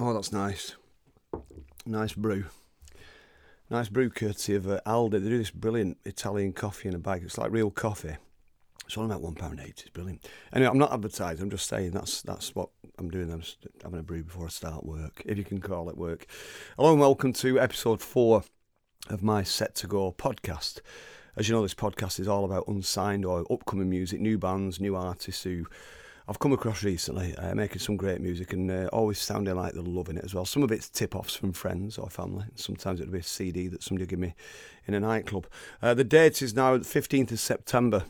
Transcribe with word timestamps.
Oh, 0.00 0.14
that's 0.14 0.32
nice. 0.32 0.76
Nice 1.84 2.12
brew. 2.12 2.44
Nice 3.68 3.88
brew 3.88 4.10
courtesy 4.10 4.54
of 4.54 4.68
uh, 4.68 4.80
Aldi. 4.86 5.10
They 5.10 5.28
do 5.28 5.38
this 5.38 5.50
brilliant 5.50 5.98
Italian 6.04 6.52
coffee 6.52 6.88
in 6.88 6.94
a 6.94 7.00
bag. 7.00 7.24
It's 7.24 7.36
like 7.36 7.50
real 7.50 7.72
coffee. 7.72 8.16
It's 8.86 8.96
only 8.96 9.10
about 9.10 9.22
one 9.22 9.34
pound. 9.34 9.58
It's 9.58 9.88
brilliant. 9.88 10.24
Anyway, 10.52 10.70
I'm 10.70 10.78
not 10.78 10.92
advertising. 10.92 11.42
I'm 11.42 11.50
just 11.50 11.66
saying 11.66 11.90
that's 11.90 12.22
that's 12.22 12.54
what 12.54 12.68
I'm 12.96 13.10
doing. 13.10 13.32
I'm 13.32 13.42
having 13.82 13.98
a 13.98 14.04
brew 14.04 14.22
before 14.22 14.46
I 14.46 14.50
start 14.50 14.86
work, 14.86 15.20
if 15.26 15.36
you 15.36 15.42
can 15.42 15.60
call 15.60 15.88
it 15.90 15.98
work. 15.98 16.26
Hello 16.76 16.92
and 16.92 17.00
welcome 17.00 17.32
to 17.32 17.58
episode 17.58 18.00
four 18.00 18.44
of 19.10 19.24
my 19.24 19.42
Set 19.42 19.74
to 19.76 19.88
Go 19.88 20.12
podcast. 20.12 20.78
As 21.36 21.48
you 21.48 21.56
know, 21.56 21.62
this 21.62 21.74
podcast 21.74 22.20
is 22.20 22.28
all 22.28 22.44
about 22.44 22.68
unsigned 22.68 23.24
or 23.24 23.44
upcoming 23.50 23.90
music, 23.90 24.20
new 24.20 24.38
bands, 24.38 24.78
new 24.78 24.94
artists 24.94 25.42
who 25.42 25.66
I've 26.28 26.38
come 26.38 26.52
across 26.52 26.84
recently, 26.84 27.34
uh, 27.36 27.54
making 27.54 27.78
some 27.78 27.96
great 27.96 28.20
music 28.20 28.52
and 28.52 28.70
uh, 28.70 28.90
always 28.92 29.18
sounding 29.18 29.56
like 29.56 29.72
they're 29.72 29.82
loving 29.82 30.18
it 30.18 30.24
as 30.24 30.34
well. 30.34 30.44
Some 30.44 30.62
of 30.62 30.70
it's 30.70 30.90
tip 30.90 31.16
offs 31.16 31.34
from 31.34 31.54
friends 31.54 31.96
or 31.96 32.10
family. 32.10 32.44
Sometimes 32.54 33.00
it'll 33.00 33.14
be 33.14 33.20
a 33.20 33.22
CD 33.22 33.66
that 33.68 33.82
somebody 33.82 34.04
give 34.06 34.18
me 34.18 34.34
in 34.86 34.92
a 34.92 35.00
nightclub. 35.00 35.46
Uh, 35.80 35.94
the 35.94 36.04
date 36.04 36.42
is 36.42 36.54
now 36.54 36.76
15th 36.76 37.32
of 37.32 37.40
September 37.40 38.04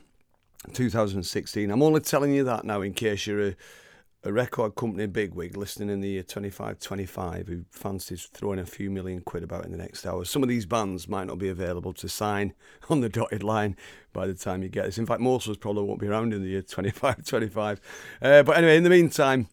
2016. 0.73 1.71
I'm 1.71 1.81
only 1.81 2.01
telling 2.01 2.33
you 2.33 2.43
that 2.43 2.65
now 2.65 2.81
in 2.81 2.93
case 2.93 3.25
you're 3.29 3.51
a, 3.51 3.57
a 4.25 4.33
record 4.33 4.75
company 4.75 5.07
bigwig 5.07 5.57
listening 5.57 5.91
in 5.91 6.01
the 6.01 6.09
year 6.09 6.23
2525 6.23 7.47
who 7.47 7.65
fancies 7.71 8.29
throwing 8.33 8.59
a 8.59 8.67
few 8.67 8.91
million 8.91 9.21
quid 9.21 9.45
about 9.45 9.65
in 9.65 9.71
the 9.71 9.79
next 9.79 10.05
hour. 10.05 10.25
Some 10.25 10.43
of 10.43 10.49
these 10.49 10.67
bands 10.67 11.09
might 11.09 11.29
not 11.29 11.39
be 11.39 11.49
available 11.49 11.93
to 11.95 12.09
sign 12.09 12.53
on 12.91 13.01
the 13.01 13.09
dotted 13.09 13.45
line 13.45 13.77
by 14.13 14.27
the 14.27 14.35
time 14.35 14.63
you 14.63 14.69
get 14.69 14.87
this. 14.87 14.99
In 14.99 15.07
fact, 15.07 15.21
most 15.21 15.47
of 15.47 15.53
us 15.53 15.57
probably 15.57 15.85
won't 15.85 16.01
be 16.01 16.09
around 16.09 16.33
in 16.33 16.43
the 16.43 16.49
year 16.49 16.63
2525. 16.63 17.81
Uh, 18.21 18.43
but 18.43 18.57
anyway, 18.57 18.77
in 18.77 18.83
the 18.83 18.91
meantime, 18.91 19.49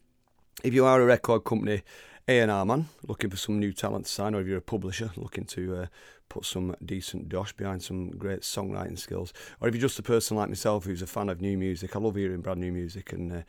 if 0.64 0.74
you 0.74 0.84
are 0.84 1.00
a 1.00 1.06
record 1.06 1.44
company, 1.44 1.82
A&R 2.26 2.64
man, 2.66 2.88
looking 3.06 3.30
for 3.30 3.36
some 3.36 3.60
new 3.60 3.72
talent 3.72 4.06
to 4.06 4.10
sign, 4.10 4.34
or 4.34 4.40
if 4.40 4.48
you're 4.48 4.58
a 4.58 4.62
publisher 4.62 5.10
looking 5.16 5.44
to 5.44 5.76
uh, 5.76 5.86
put 6.28 6.44
some 6.44 6.74
decent 6.84 7.28
dosh 7.28 7.52
behind 7.52 7.84
some 7.84 8.10
great 8.10 8.40
songwriting 8.40 8.98
skills, 8.98 9.32
or 9.60 9.68
if 9.68 9.74
you're 9.74 9.82
just 9.82 10.00
a 10.00 10.02
person 10.02 10.36
like 10.36 10.48
myself 10.48 10.86
who's 10.86 11.02
a 11.02 11.06
fan 11.06 11.28
of 11.28 11.40
new 11.40 11.56
music, 11.56 11.94
I 11.94 12.00
love 12.00 12.16
hearing 12.16 12.40
brand 12.40 12.60
new 12.60 12.72
music 12.72 13.12
and 13.12 13.32
uh, 13.32 13.42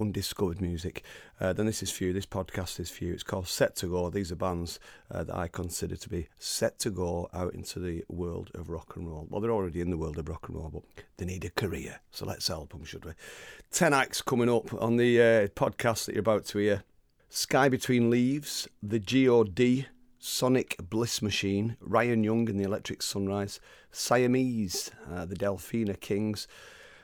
undiscovered 0.00 0.60
music, 0.60 1.04
uh, 1.40 1.52
then 1.52 1.66
this 1.66 1.82
is 1.82 1.90
for 1.90 2.04
you. 2.04 2.12
This 2.12 2.26
podcast 2.26 2.80
is 2.80 2.90
for 2.90 3.04
you. 3.04 3.12
It's 3.12 3.22
called 3.22 3.48
Set 3.48 3.76
to 3.76 3.86
Go. 3.86 4.10
These 4.10 4.32
are 4.32 4.36
bands 4.36 4.80
uh, 5.10 5.24
that 5.24 5.36
I 5.36 5.48
consider 5.48 5.96
to 5.96 6.08
be 6.08 6.28
set 6.38 6.78
to 6.80 6.90
go 6.90 7.28
out 7.34 7.54
into 7.54 7.78
the 7.78 8.04
world 8.08 8.50
of 8.54 8.70
rock 8.70 8.96
and 8.96 9.08
roll. 9.08 9.26
Well, 9.28 9.40
they're 9.40 9.50
already 9.50 9.80
in 9.80 9.90
the 9.90 9.98
world 9.98 10.18
of 10.18 10.28
rock 10.28 10.48
and 10.48 10.56
roll, 10.56 10.70
but 10.72 10.82
they 11.16 11.24
need 11.26 11.44
a 11.44 11.50
career. 11.50 12.00
So 12.10 12.26
let's 12.26 12.48
help 12.48 12.72
them, 12.72 12.84
should 12.84 13.04
we? 13.04 13.12
10 13.70 13.92
acts 13.92 14.22
coming 14.22 14.48
up 14.48 14.72
on 14.74 14.96
the 14.96 15.20
uh, 15.20 15.46
podcast 15.48 16.06
that 16.06 16.14
you're 16.14 16.20
about 16.20 16.46
to 16.46 16.58
hear. 16.58 16.84
Sky 17.28 17.68
Between 17.68 18.10
Leaves, 18.10 18.66
The 18.82 18.98
G.O.D., 18.98 19.86
Sonic 20.22 20.76
Bliss 20.78 21.22
Machine, 21.22 21.76
Ryan 21.80 22.22
Young 22.22 22.48
and 22.50 22.60
the 22.60 22.64
Electric 22.64 23.00
Sunrise, 23.00 23.58
Siamese, 23.90 24.90
uh, 25.10 25.24
the 25.24 25.34
Delphina 25.34 25.98
Kings, 25.98 26.46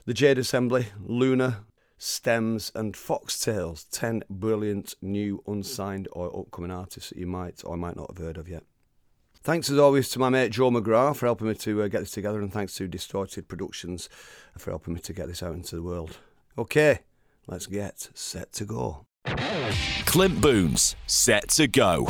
the 0.05 0.13
Jade 0.13 0.37
Assembly, 0.37 0.89
Luna, 1.03 1.65
Stems, 1.99 2.73
and 2.75 2.95
Foxtails. 2.95 3.87
10 3.91 4.25
brilliant 4.29 4.95
new 5.01 5.43
unsigned 5.47 6.09
or 6.13 6.37
upcoming 6.37 6.71
artists 6.71 7.11
that 7.11 7.19
you 7.19 7.27
might 7.27 7.63
or 7.65 7.77
might 7.77 7.97
not 7.97 8.11
have 8.11 8.19
heard 8.19 8.37
of 8.37 8.49
yet. 8.49 8.65
Thanks 9.43 9.71
as 9.71 9.79
always 9.79 10.09
to 10.09 10.19
my 10.19 10.29
mate 10.29 10.51
Joe 10.51 10.73
McGrath 10.73 11.17
for 11.17 11.27
helping 11.27 11.47
me 11.47 11.55
to 11.55 11.83
uh, 11.83 11.89
get 11.89 12.01
this 12.01 12.11
together, 12.11 12.41
and 12.41 12.53
thanks 12.53 12.75
to 12.75 12.89
Distorted 12.89 13.47
Productions 13.47 14.09
for 14.59 14.71
helping 14.71 14.95
me 14.95 15.01
to 15.01 15.13
get 15.13 15.29
this 15.29 15.43
out 15.43 15.55
into 15.55 15.77
the 15.77 15.83
world. 15.83 16.19
Okay, 16.59 17.01
let's 17.47 17.67
get 17.67 18.09
set 18.13 18.53
to 18.55 18.65
go. 18.65 19.07
Clint 20.07 20.41
Boon's 20.41 20.97
Set 21.07 21.49
to 21.51 21.69
Go. 21.69 22.09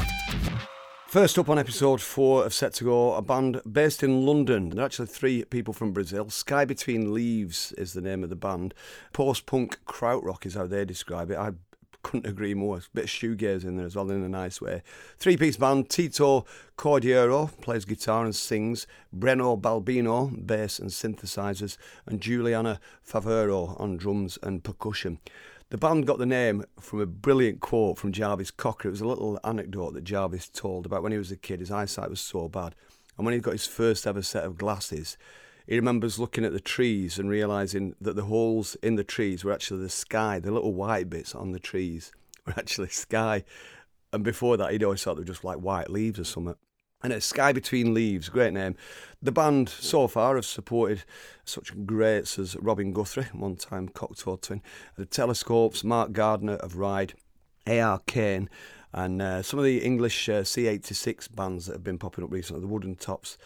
First 1.16 1.38
up 1.38 1.48
on 1.48 1.58
episode 1.58 2.02
four 2.02 2.44
of 2.44 2.52
Set 2.52 2.74
to 2.74 2.84
Go, 2.84 3.14
a 3.14 3.22
band 3.22 3.62
based 3.72 4.02
in 4.02 4.26
London. 4.26 4.68
They're 4.68 4.84
actually 4.84 5.06
three 5.06 5.46
people 5.46 5.72
from 5.72 5.92
Brazil. 5.92 6.28
Sky 6.28 6.66
Between 6.66 7.14
Leaves 7.14 7.72
is 7.78 7.94
the 7.94 8.02
name 8.02 8.22
of 8.22 8.28
the 8.28 8.36
band. 8.36 8.74
Post 9.14 9.46
punk 9.46 9.78
krautrock 9.86 10.44
is 10.44 10.52
how 10.52 10.66
they 10.66 10.84
describe 10.84 11.30
it. 11.30 11.38
I 11.38 11.52
couldn't 12.02 12.26
agree 12.26 12.52
more. 12.52 12.76
A 12.76 12.82
bit 12.92 13.04
of 13.04 13.10
shoegaze 13.10 13.64
in 13.64 13.78
there 13.78 13.86
as 13.86 13.96
well, 13.96 14.10
in 14.10 14.22
a 14.24 14.28
nice 14.28 14.60
way. 14.60 14.82
Three 15.16 15.38
piece 15.38 15.56
band 15.56 15.88
Tito 15.88 16.44
Cordeiro 16.76 17.50
plays 17.62 17.86
guitar 17.86 18.26
and 18.26 18.36
sings, 18.36 18.86
Breno 19.18 19.58
Balbino, 19.58 20.46
bass 20.46 20.78
and 20.78 20.90
synthesizers, 20.90 21.78
and 22.04 22.20
Juliana 22.20 22.78
Favero 23.10 23.80
on 23.80 23.96
drums 23.96 24.38
and 24.42 24.62
percussion. 24.62 25.20
The 25.68 25.78
band 25.78 26.06
got 26.06 26.18
the 26.18 26.26
name 26.26 26.64
from 26.78 27.00
a 27.00 27.06
brilliant 27.06 27.58
quote 27.58 27.98
from 27.98 28.12
Jarvis 28.12 28.52
Cocker. 28.52 28.86
It 28.86 28.92
was 28.92 29.00
a 29.00 29.08
little 29.08 29.40
anecdote 29.42 29.94
that 29.94 30.04
Jarvis 30.04 30.48
told 30.48 30.86
about 30.86 31.02
when 31.02 31.10
he 31.10 31.18
was 31.18 31.32
a 31.32 31.36
kid. 31.36 31.58
His 31.58 31.72
eyesight 31.72 32.08
was 32.08 32.20
so 32.20 32.48
bad. 32.48 32.76
And 33.16 33.26
when 33.26 33.34
he 33.34 33.40
got 33.40 33.50
his 33.50 33.66
first 33.66 34.06
ever 34.06 34.22
set 34.22 34.44
of 34.44 34.58
glasses, 34.58 35.18
he 35.66 35.74
remembers 35.74 36.20
looking 36.20 36.44
at 36.44 36.52
the 36.52 36.60
trees 36.60 37.18
and 37.18 37.28
realising 37.28 37.96
that 38.00 38.14
the 38.14 38.26
holes 38.26 38.76
in 38.76 38.94
the 38.94 39.02
trees 39.02 39.42
were 39.42 39.52
actually 39.52 39.80
the 39.80 39.88
sky. 39.88 40.38
The 40.38 40.52
little 40.52 40.72
white 40.72 41.10
bits 41.10 41.34
on 41.34 41.50
the 41.50 41.58
trees 41.58 42.12
were 42.46 42.54
actually 42.56 42.90
sky. 42.90 43.42
And 44.12 44.22
before 44.22 44.56
that, 44.58 44.70
he'd 44.70 44.84
always 44.84 45.02
thought 45.02 45.16
they 45.16 45.22
were 45.22 45.26
just 45.26 45.42
like 45.42 45.58
white 45.58 45.90
leaves 45.90 46.20
or 46.20 46.24
something. 46.24 46.54
And 47.02 47.12
it's 47.12 47.26
Sky 47.26 47.52
Between 47.52 47.92
Leaves, 47.92 48.30
great 48.30 48.54
name. 48.54 48.74
The 49.20 49.30
band 49.30 49.68
so 49.68 50.08
far 50.08 50.36
have 50.36 50.46
supported 50.46 51.04
such 51.44 51.72
greats 51.84 52.38
as 52.38 52.56
Robin 52.56 52.92
Guthrie, 52.92 53.28
one 53.32 53.56
time 53.56 53.90
Cocteau 53.90 54.40
twin, 54.40 54.62
the 54.96 55.04
Telescopes, 55.04 55.84
Mark 55.84 56.12
Gardner 56.12 56.54
of 56.54 56.76
Ride, 56.76 57.12
A.R. 57.66 58.00
Kane, 58.06 58.48
and 58.94 59.20
uh, 59.20 59.42
some 59.42 59.58
of 59.58 59.64
the 59.66 59.78
English 59.84 60.28
uh, 60.30 60.40
C86 60.40 61.34
bands 61.34 61.66
that 61.66 61.74
have 61.74 61.84
been 61.84 61.98
popping 61.98 62.24
up 62.24 62.32
recently, 62.32 62.62
the 62.62 62.66
Wooden 62.66 62.96
Tops, 62.96 63.36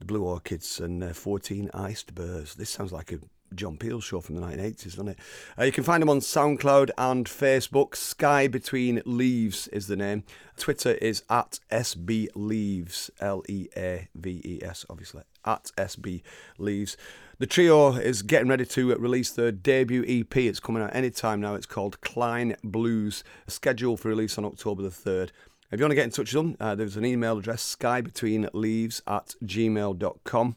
the 0.00 0.04
Blue 0.04 0.24
Orchids, 0.24 0.80
and 0.80 1.04
uh, 1.04 1.12
14 1.12 1.70
Iced 1.72 2.12
Bears. 2.12 2.56
This 2.56 2.70
sounds 2.70 2.92
like 2.92 3.12
a 3.12 3.20
John 3.54 3.76
Peel 3.76 4.00
show 4.00 4.20
from 4.20 4.36
the 4.36 4.42
1980s, 4.42 4.82
doesn't 4.82 5.08
it? 5.08 5.18
Uh, 5.58 5.64
you 5.64 5.72
can 5.72 5.84
find 5.84 6.02
him 6.02 6.10
on 6.10 6.20
SoundCloud 6.20 6.90
and 6.98 7.26
Facebook. 7.26 7.94
Sky 7.96 8.48
Between 8.48 9.02
Leaves 9.04 9.68
is 9.68 9.86
the 9.86 9.96
name. 9.96 10.24
Twitter 10.56 10.92
is 10.94 11.22
at 11.28 11.60
SB 11.70 12.28
Leaves, 12.34 13.10
L 13.20 13.42
E 13.48 13.68
A 13.76 14.08
V 14.14 14.40
E 14.44 14.60
S, 14.62 14.86
obviously, 14.88 15.22
at 15.44 15.70
SB 15.76 16.22
Leaves. 16.58 16.96
The 17.38 17.46
trio 17.46 17.92
is 17.92 18.22
getting 18.22 18.48
ready 18.48 18.64
to 18.64 18.94
release 18.96 19.30
their 19.30 19.52
debut 19.52 20.04
EP. 20.08 20.36
It's 20.36 20.60
coming 20.60 20.82
out 20.82 20.94
anytime 20.94 21.40
now. 21.40 21.54
It's 21.54 21.66
called 21.66 22.00
Klein 22.00 22.56
Blues, 22.64 23.22
scheduled 23.46 24.00
for 24.00 24.08
release 24.08 24.38
on 24.38 24.44
October 24.44 24.82
the 24.82 24.88
3rd. 24.88 25.30
If 25.70 25.80
you 25.80 25.84
want 25.84 25.90
to 25.90 25.96
get 25.96 26.04
in 26.04 26.10
touch 26.10 26.32
with 26.32 26.44
them, 26.44 26.56
uh, 26.60 26.74
there's 26.76 26.96
an 26.96 27.04
email 27.04 27.38
address, 27.38 27.76
skybetweenleaves 27.76 29.02
at 29.06 29.34
gmail.com. 29.44 30.56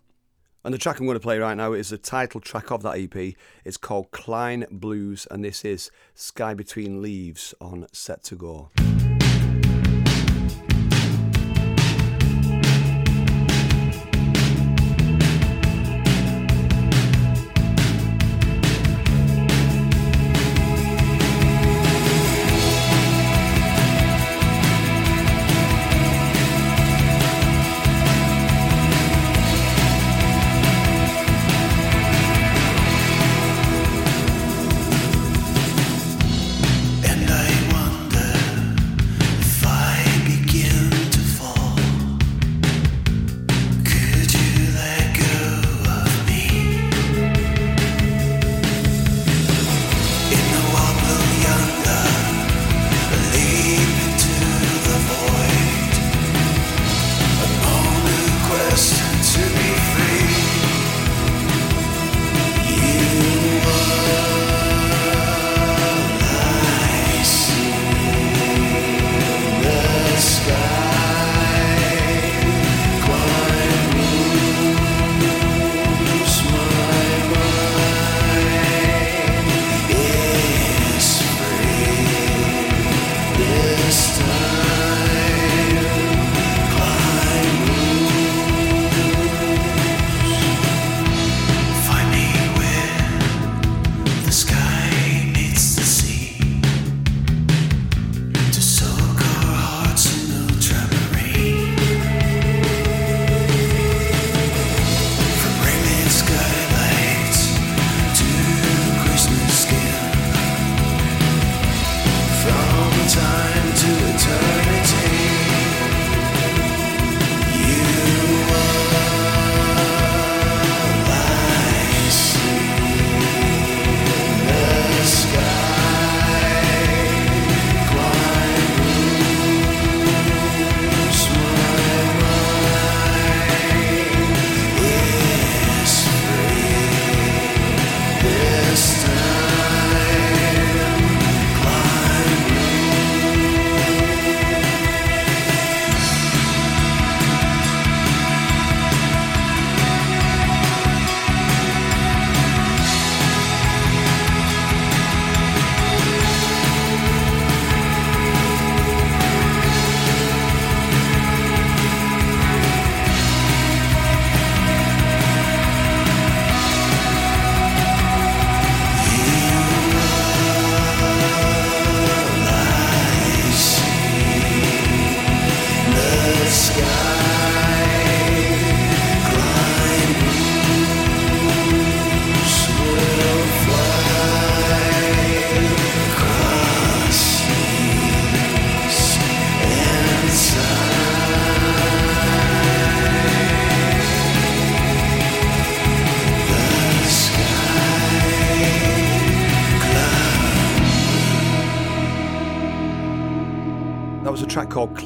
And 0.63 0.73
the 0.73 0.77
track 0.77 0.99
I'm 0.99 1.05
going 1.05 1.15
to 1.15 1.21
play 1.21 1.39
right 1.39 1.55
now 1.55 1.71
is 1.71 1.89
the 1.89 1.97
title 1.97 2.41
track 2.41 2.69
of 2.69 2.83
that 2.83 2.97
EP. 2.97 3.33
It's 3.63 3.77
called 3.77 4.11
Klein 4.11 4.65
Blues, 4.69 5.25
and 5.31 5.43
this 5.43 5.63
is 5.63 5.89
Sky 6.15 6.53
Between 6.53 7.01
Leaves 7.01 7.53
on 7.61 7.87
Set 7.93 8.23
to 8.23 8.35
Go. 8.35 8.69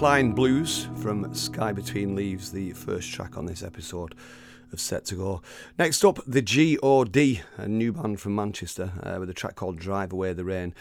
Klein 0.03 0.33
Blues 0.33 0.89
from 0.97 1.33
Sky 1.33 1.71
Between 1.71 2.13
Leaves, 2.13 2.51
the 2.51 2.71
first 2.73 3.13
track 3.13 3.37
on 3.37 3.45
this 3.45 3.63
episode 3.63 4.15
of 4.73 4.81
Set 4.81 5.05
to 5.05 5.15
Go. 5.15 5.41
Next 5.79 6.03
up, 6.03 6.19
the 6.27 6.41
GOD, 6.41 7.41
a 7.55 7.69
new 7.69 7.93
band 7.93 8.19
from 8.19 8.35
Manchester, 8.35 8.91
uh, 9.01 9.15
with 9.17 9.29
a 9.29 9.33
track 9.33 9.55
called 9.55 9.79
Drive 9.79 10.11
Away 10.11 10.33
the 10.33 10.43
Rain. 10.43 10.75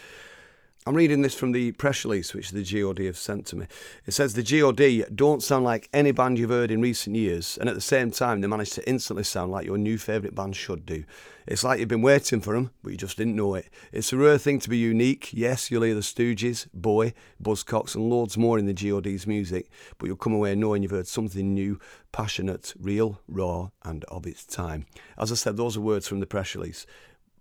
I'm 0.85 0.93
reading 0.93 1.21
this 1.21 1.35
from 1.35 1.53
the 1.53 1.71
press 1.71 2.03
release 2.03 2.33
which 2.33 2.51
the 2.51 2.65
GOD 2.65 3.05
have 3.05 3.17
sent 3.17 3.45
to 3.45 3.55
me. 3.55 3.67
It 4.05 4.11
says 4.11 4.33
the 4.33 4.43
GOD 4.43 5.15
don't 5.15 5.41
sound 5.41 5.63
like 5.63 5.87
any 5.93 6.11
band 6.11 6.37
you've 6.37 6.49
heard 6.49 6.69
in 6.69 6.81
recent 6.81 7.15
years, 7.15 7.57
and 7.57 7.69
at 7.69 7.75
the 7.75 7.81
same 7.81 8.11
time, 8.11 8.41
they 8.41 8.47
manage 8.47 8.71
to 8.71 8.89
instantly 8.89 9.23
sound 9.23 9.53
like 9.53 9.65
your 9.65 9.77
new 9.77 9.97
favourite 9.97 10.35
band 10.35 10.57
should 10.57 10.85
do. 10.85 11.05
It's 11.45 11.63
like 11.63 11.79
you've 11.79 11.89
been 11.89 12.01
waiting 12.01 12.41
for 12.41 12.53
them, 12.53 12.71
but 12.81 12.91
you 12.91 12.97
just 12.97 13.17
didn't 13.17 13.35
know 13.35 13.55
it. 13.55 13.69
It's 13.91 14.13
a 14.13 14.17
rare 14.17 14.37
thing 14.37 14.59
to 14.59 14.69
be 14.69 14.77
unique. 14.77 15.31
Yes, 15.33 15.69
you'll 15.69 15.83
hear 15.83 15.95
the 15.95 16.01
Stooges, 16.01 16.67
Boy, 16.73 17.13
Buzzcocks, 17.41 17.95
and 17.95 18.09
loads 18.09 18.37
more 18.37 18.57
in 18.57 18.65
the 18.65 18.73
GOD's 18.73 19.27
music, 19.27 19.69
but 19.97 20.07
you'll 20.07 20.15
come 20.15 20.33
away 20.33 20.55
knowing 20.55 20.83
you've 20.83 20.91
heard 20.91 21.07
something 21.07 21.53
new, 21.53 21.79
passionate, 22.11 22.73
real, 22.79 23.19
raw, 23.27 23.69
and 23.83 24.03
of 24.05 24.25
its 24.25 24.45
time. 24.45 24.85
As 25.17 25.31
I 25.31 25.35
said, 25.35 25.57
those 25.57 25.77
are 25.77 25.81
words 25.81 26.07
from 26.07 26.19
the 26.19 26.25
press 26.25 26.55
release 26.55 26.85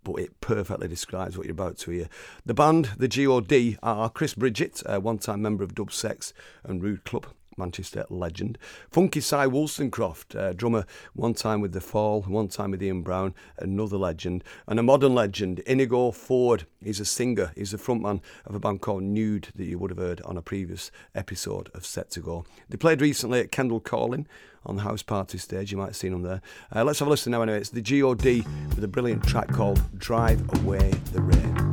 but 0.05 0.15
it 0.17 0.41
perfectly 0.41 0.89
describes 0.89 1.39
what 1.39 1.47
you're 1.47 1.53
about 1.53 1.79
to 1.79 1.93
hear. 1.93 2.09
The 2.45 2.55
band, 2.55 2.91
the 2.99 3.07
GOD, 3.07 3.79
are 3.85 4.11
Chris 4.11 4.35
Bridgett, 4.35 4.83
a 4.85 4.99
one 4.99 5.19
time 5.19 5.43
member 5.43 5.63
of 5.63 5.77
Dub 5.77 5.93
Sex 5.93 6.33
and 6.65 6.83
Rude 6.83 7.05
Club. 7.05 7.27
Manchester 7.57 8.05
legend. 8.09 8.59
Funky 8.91 9.21
Si 9.21 9.37
Wolstencroft, 9.37 10.37
uh, 10.37 10.53
drummer 10.53 10.85
one 11.15 11.35
time 11.35 11.61
with 11.61 11.73
The 11.73 11.81
Fall, 11.81 12.23
one 12.23 12.49
time 12.49 12.71
with 12.71 12.83
Ian 12.83 13.03
Brown, 13.03 13.35
another 13.59 13.97
legend. 13.97 14.45
And 14.67 14.79
a 14.79 14.83
modern 14.83 15.15
legend, 15.15 15.61
Inigo 15.61 16.11
Ford. 16.11 16.67
He's 16.83 17.01
a 17.01 17.05
singer, 17.05 17.53
he's 17.57 17.73
the 17.73 17.79
frontman 17.79 18.21
of 18.47 18.55
a 18.55 18.61
band 18.61 18.81
called 18.81 19.03
Nude 19.03 19.49
that 19.55 19.65
you 19.65 19.79
would 19.79 19.91
have 19.91 19.99
heard 19.99 20.21
on 20.23 20.37
a 20.37 20.43
previous 20.43 20.91
episode 21.15 21.71
of 21.75 21.87
Set 21.87 22.11
to 22.13 22.21
Go. 22.21 22.45
They 22.69 22.77
played 22.77 23.01
recently 23.01 23.41
at 23.41 23.53
Kendal 23.53 23.81
Calling 23.81 24.27
on 24.65 24.77
the 24.77 24.83
house 24.83 25.03
party 25.03 25.39
stage. 25.39 25.73
You 25.73 25.79
might 25.79 25.87
have 25.87 25.97
seen 25.97 26.13
them 26.13 26.23
there. 26.23 26.41
Uh, 26.75 26.85
let's 26.85 26.99
have 27.01 27.09
a 27.09 27.11
listen 27.11 27.33
now 27.33 27.43
anyway. 27.43 27.59
It's 27.59 27.71
the 27.71 27.83
GOD 27.83 28.45
with 28.75 28.85
a 28.85 28.89
brilliant 28.89 29.25
track 29.25 29.49
called 29.49 29.81
Drive 29.99 30.43
Away 30.61 30.91
the 31.13 31.21
Rain. 31.21 31.72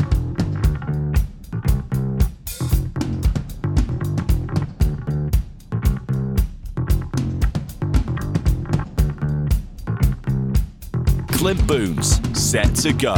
Clint 11.50 11.68
Boon's, 11.68 12.40
set 12.40 12.76
to 12.76 12.94
go. 12.94 13.16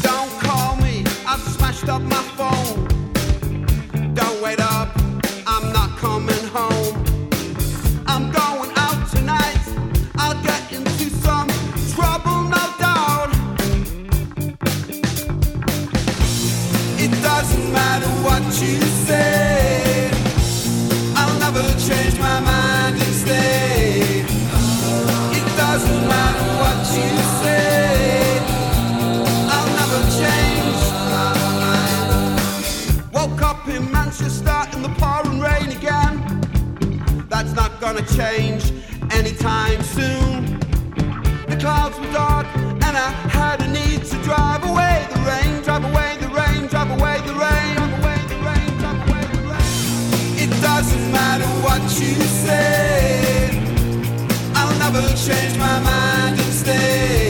Don't 0.00 0.30
call 0.40 0.74
me, 0.76 1.04
I've 1.26 1.38
smashed 1.40 1.86
up 1.90 2.00
my 2.00 2.22
phone. 2.34 2.83
Gonna 37.84 38.16
change 38.16 38.72
anytime 39.10 39.82
soon. 39.82 40.58
The 41.50 41.56
clouds 41.60 42.00
were 42.00 42.12
dark 42.12 42.46
and 42.56 42.96
I 42.96 43.10
had 43.28 43.60
a 43.60 43.68
need 43.68 44.02
to 44.06 44.16
drive 44.22 44.64
away 44.64 45.06
the 45.12 45.20
rain, 45.30 45.62
drive 45.62 45.84
away 45.84 46.16
the 46.18 46.28
rain, 46.28 46.66
drive 46.68 46.90
away 46.96 47.20
the 47.26 47.34
rain, 47.34 47.76
drive 47.76 47.98
away 48.00 48.16
the 48.32 48.38
rain, 48.48 48.70
drive 48.80 49.00
away 49.06 49.24
the 49.34 49.42
rain. 49.52 50.44
It 50.44 50.50
doesn't 50.62 51.12
matter 51.12 51.50
what 51.66 51.82
you 52.00 52.14
say. 52.46 53.50
I'll 54.54 54.78
never 54.78 55.06
change 55.26 55.58
my 55.58 55.78
mind 55.80 56.40
and 56.40 56.52
stay. 56.54 57.23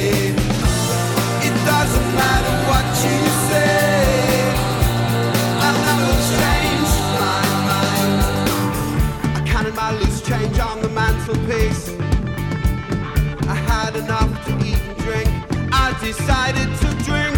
Had 13.94 14.04
enough 14.04 14.44
to 14.46 14.52
eat 14.66 14.78
and 14.88 14.96
drink. 14.98 15.28
I 15.72 15.96
decided 16.00 16.68
to 16.78 16.88
drink. 17.04 17.36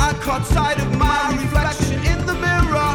I 0.00 0.12
caught 0.20 0.44
sight 0.46 0.78
of 0.78 0.96
my 0.96 1.30
reflection 1.42 1.94
in 2.04 2.26
the 2.26 2.34
mirror. 2.34 2.92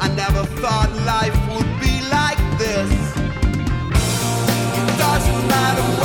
I 0.00 0.12
never 0.16 0.44
thought 0.60 0.90
life 1.06 1.36
would 1.50 1.70
be 1.80 2.00
like 2.10 2.40
this. 2.58 2.90
It 4.78 4.98
doesn't 4.98 5.48
matter 5.48 5.99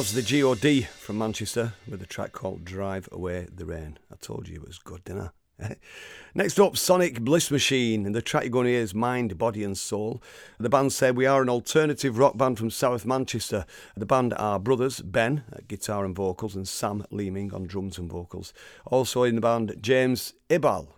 was 0.00 0.14
the 0.14 0.40
GOD 0.40 0.88
from 0.88 1.18
Manchester 1.18 1.74
with 1.86 2.00
a 2.00 2.06
track 2.06 2.32
called 2.32 2.64
Drive 2.64 3.06
Away 3.12 3.46
the 3.54 3.66
Rain. 3.66 3.98
I 4.10 4.16
told 4.16 4.48
you 4.48 4.54
it 4.54 4.66
was 4.66 4.78
good, 4.78 5.04
didn't 5.04 5.30
I? 5.60 5.76
Next 6.34 6.58
up, 6.58 6.78
Sonic 6.78 7.20
Bliss 7.20 7.50
Machine, 7.50 8.06
and 8.06 8.14
the 8.14 8.22
track 8.22 8.44
you're 8.44 8.50
going 8.50 8.64
to 8.64 8.70
hear 8.70 8.80
is 8.80 8.94
Mind, 8.94 9.36
Body 9.36 9.62
and 9.62 9.76
Soul. 9.76 10.22
The 10.58 10.70
band 10.70 10.94
said 10.94 11.18
we 11.18 11.26
are 11.26 11.42
an 11.42 11.50
alternative 11.50 12.16
rock 12.16 12.38
band 12.38 12.56
from 12.56 12.70
South 12.70 13.04
Manchester. 13.04 13.66
The 13.94 14.06
band 14.06 14.32
are 14.38 14.58
brothers 14.58 15.02
Ben 15.02 15.44
at 15.52 15.68
guitar 15.68 16.06
and 16.06 16.16
vocals 16.16 16.56
and 16.56 16.66
Sam 16.66 17.04
Leeming 17.10 17.52
on 17.52 17.64
drums 17.64 17.98
and 17.98 18.10
vocals. 18.10 18.54
Also 18.86 19.24
in 19.24 19.34
the 19.34 19.42
band, 19.42 19.76
James 19.82 20.32
Ibal, 20.48 20.88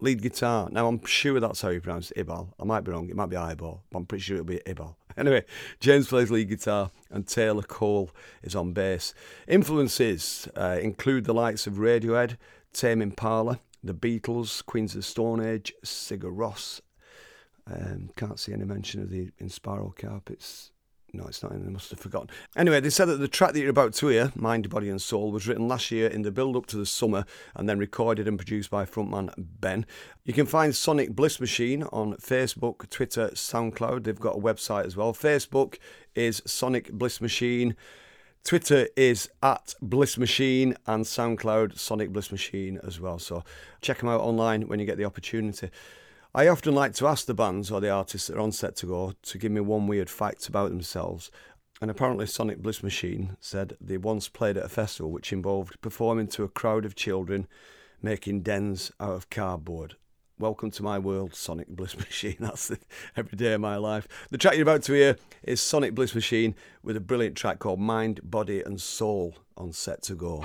lead 0.00 0.20
guitar. 0.20 0.68
Now 0.70 0.86
I'm 0.86 1.02
sure 1.06 1.40
that's 1.40 1.62
how 1.62 1.70
you 1.70 1.80
pronounce 1.80 2.12
Ibal. 2.14 2.52
I 2.60 2.64
might 2.64 2.84
be 2.84 2.92
wrong, 2.92 3.08
it 3.08 3.16
might 3.16 3.30
be 3.30 3.36
eyeball, 3.36 3.84
but 3.90 4.00
I'm 4.00 4.06
pretty 4.06 4.20
sure 4.20 4.36
it'll 4.36 4.44
be 4.44 4.60
Ibal. 4.66 4.96
Anyway, 5.20 5.44
James 5.80 6.08
plays 6.08 6.30
lead 6.30 6.48
guitar 6.48 6.90
and 7.10 7.26
Taylor 7.26 7.62
Cole 7.62 8.10
is 8.42 8.56
on 8.56 8.72
bass. 8.72 9.12
Influences 9.46 10.48
uh, 10.56 10.78
include 10.80 11.24
the 11.24 11.34
likes 11.34 11.66
of 11.66 11.74
Radiohead, 11.74 12.38
Tame 12.72 13.02
Impala, 13.02 13.60
The 13.84 13.92
Beatles, 13.92 14.64
Queens 14.64 14.92
of 14.92 15.00
the 15.00 15.02
Stone 15.02 15.44
Age, 15.44 15.74
Sigur 15.84 16.34
Rós. 16.34 16.80
Um, 17.70 18.08
can't 18.16 18.40
see 18.40 18.54
any 18.54 18.64
mention 18.64 19.02
of 19.02 19.10
the 19.10 19.30
Inspiral 19.38 19.94
Carpets. 19.94 20.70
No, 21.12 21.24
it's 21.26 21.42
not 21.42 21.52
in. 21.52 21.64
They 21.64 21.70
must 21.70 21.90
have 21.90 21.98
forgotten. 21.98 22.30
Anyway, 22.56 22.80
they 22.80 22.90
said 22.90 23.06
that 23.06 23.16
the 23.16 23.28
track 23.28 23.52
that 23.52 23.60
you're 23.60 23.70
about 23.70 23.94
to 23.94 24.08
hear, 24.08 24.32
Mind, 24.36 24.68
Body 24.70 24.88
and 24.88 25.02
Soul, 25.02 25.32
was 25.32 25.48
written 25.48 25.66
last 25.66 25.90
year 25.90 26.08
in 26.08 26.22
the 26.22 26.30
build 26.30 26.56
up 26.56 26.66
to 26.66 26.76
the 26.76 26.86
summer 26.86 27.24
and 27.56 27.68
then 27.68 27.78
recorded 27.78 28.28
and 28.28 28.38
produced 28.38 28.70
by 28.70 28.84
frontman 28.84 29.32
Ben. 29.36 29.86
You 30.24 30.32
can 30.32 30.46
find 30.46 30.74
Sonic 30.74 31.10
Bliss 31.16 31.40
Machine 31.40 31.82
on 31.84 32.14
Facebook, 32.14 32.88
Twitter, 32.90 33.30
SoundCloud. 33.34 34.04
They've 34.04 34.18
got 34.18 34.36
a 34.36 34.40
website 34.40 34.86
as 34.86 34.96
well. 34.96 35.12
Facebook 35.12 35.78
is 36.14 36.42
Sonic 36.46 36.92
Bliss 36.92 37.20
Machine. 37.20 37.74
Twitter 38.44 38.88
is 38.96 39.28
at 39.42 39.74
Bliss 39.82 40.16
Machine 40.16 40.76
and 40.86 41.04
SoundCloud 41.04 41.78
Sonic 41.78 42.12
Bliss 42.12 42.32
Machine 42.32 42.80
as 42.84 43.00
well. 43.00 43.18
So 43.18 43.44
check 43.80 43.98
them 43.98 44.08
out 44.08 44.20
online 44.20 44.62
when 44.62 44.78
you 44.78 44.86
get 44.86 44.96
the 44.96 45.04
opportunity. 45.04 45.70
I 46.32 46.46
often 46.46 46.76
like 46.76 46.94
to 46.94 47.08
ask 47.08 47.26
the 47.26 47.34
bands 47.34 47.72
or 47.72 47.80
the 47.80 47.90
artists 47.90 48.28
that 48.28 48.36
are 48.36 48.40
on 48.40 48.52
set 48.52 48.76
to 48.76 48.86
go 48.86 49.14
to 49.20 49.38
give 49.38 49.50
me 49.50 49.60
one 49.60 49.88
weird 49.88 50.08
fact 50.08 50.46
about 50.46 50.70
themselves. 50.70 51.28
And 51.82 51.90
apparently, 51.90 52.26
Sonic 52.26 52.58
Bliss 52.58 52.84
Machine 52.84 53.36
said 53.40 53.76
they 53.80 53.96
once 53.96 54.28
played 54.28 54.56
at 54.56 54.64
a 54.64 54.68
festival 54.68 55.10
which 55.10 55.32
involved 55.32 55.80
performing 55.80 56.28
to 56.28 56.44
a 56.44 56.48
crowd 56.48 56.84
of 56.84 56.94
children 56.94 57.48
making 58.00 58.42
dens 58.42 58.92
out 59.00 59.14
of 59.14 59.28
cardboard. 59.28 59.96
Welcome 60.38 60.70
to 60.70 60.84
my 60.84 61.00
world, 61.00 61.34
Sonic 61.34 61.66
Bliss 61.66 61.96
Machine. 61.98 62.36
That's 62.38 62.68
the, 62.68 62.78
every 63.16 63.36
day 63.36 63.54
of 63.54 63.60
my 63.60 63.76
life. 63.76 64.06
The 64.30 64.38
track 64.38 64.54
you're 64.54 64.62
about 64.62 64.84
to 64.84 64.92
hear 64.92 65.16
is 65.42 65.60
Sonic 65.60 65.96
Bliss 65.96 66.14
Machine 66.14 66.54
with 66.84 66.96
a 66.96 67.00
brilliant 67.00 67.34
track 67.34 67.58
called 67.58 67.80
Mind, 67.80 68.20
Body 68.22 68.62
and 68.62 68.80
Soul 68.80 69.34
on 69.56 69.72
Set 69.72 70.02
to 70.04 70.14
Go. 70.14 70.44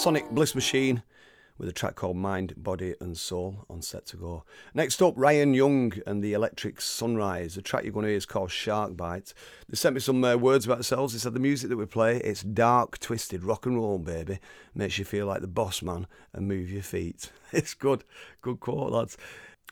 Sonic 0.00 0.30
Bliss 0.30 0.54
Machine 0.54 1.02
with 1.58 1.68
a 1.68 1.72
track 1.72 1.94
called 1.94 2.16
Mind, 2.16 2.54
Body 2.56 2.94
and 3.02 3.18
Soul 3.18 3.66
on 3.68 3.82
Set 3.82 4.06
to 4.06 4.16
Go. 4.16 4.44
Next 4.72 5.02
up, 5.02 5.12
Ryan 5.14 5.52
Young 5.52 5.92
and 6.06 6.24
the 6.24 6.32
Electric 6.32 6.80
Sunrise. 6.80 7.54
The 7.54 7.60
track 7.60 7.84
you're 7.84 7.92
going 7.92 8.04
to 8.04 8.08
hear 8.08 8.16
is 8.16 8.24
called 8.24 8.50
Shark 8.50 8.96
Bite. 8.96 9.34
They 9.68 9.76
sent 9.76 9.94
me 9.94 10.00
some 10.00 10.24
uh, 10.24 10.36
words 10.36 10.64
about 10.64 10.76
themselves. 10.76 11.12
They 11.12 11.18
said 11.18 11.34
the 11.34 11.38
music 11.38 11.68
that 11.68 11.76
we 11.76 11.84
play, 11.84 12.16
it's 12.16 12.42
dark, 12.42 12.98
twisted 12.98 13.44
rock 13.44 13.66
and 13.66 13.76
roll, 13.76 13.98
baby. 13.98 14.38
Makes 14.74 14.96
you 14.96 15.04
feel 15.04 15.26
like 15.26 15.42
the 15.42 15.48
boss 15.48 15.82
man 15.82 16.06
and 16.32 16.48
move 16.48 16.70
your 16.70 16.82
feet. 16.82 17.30
It's 17.52 17.74
good. 17.74 18.02
Good 18.40 18.60
quote, 18.60 18.92
lads. 18.92 19.18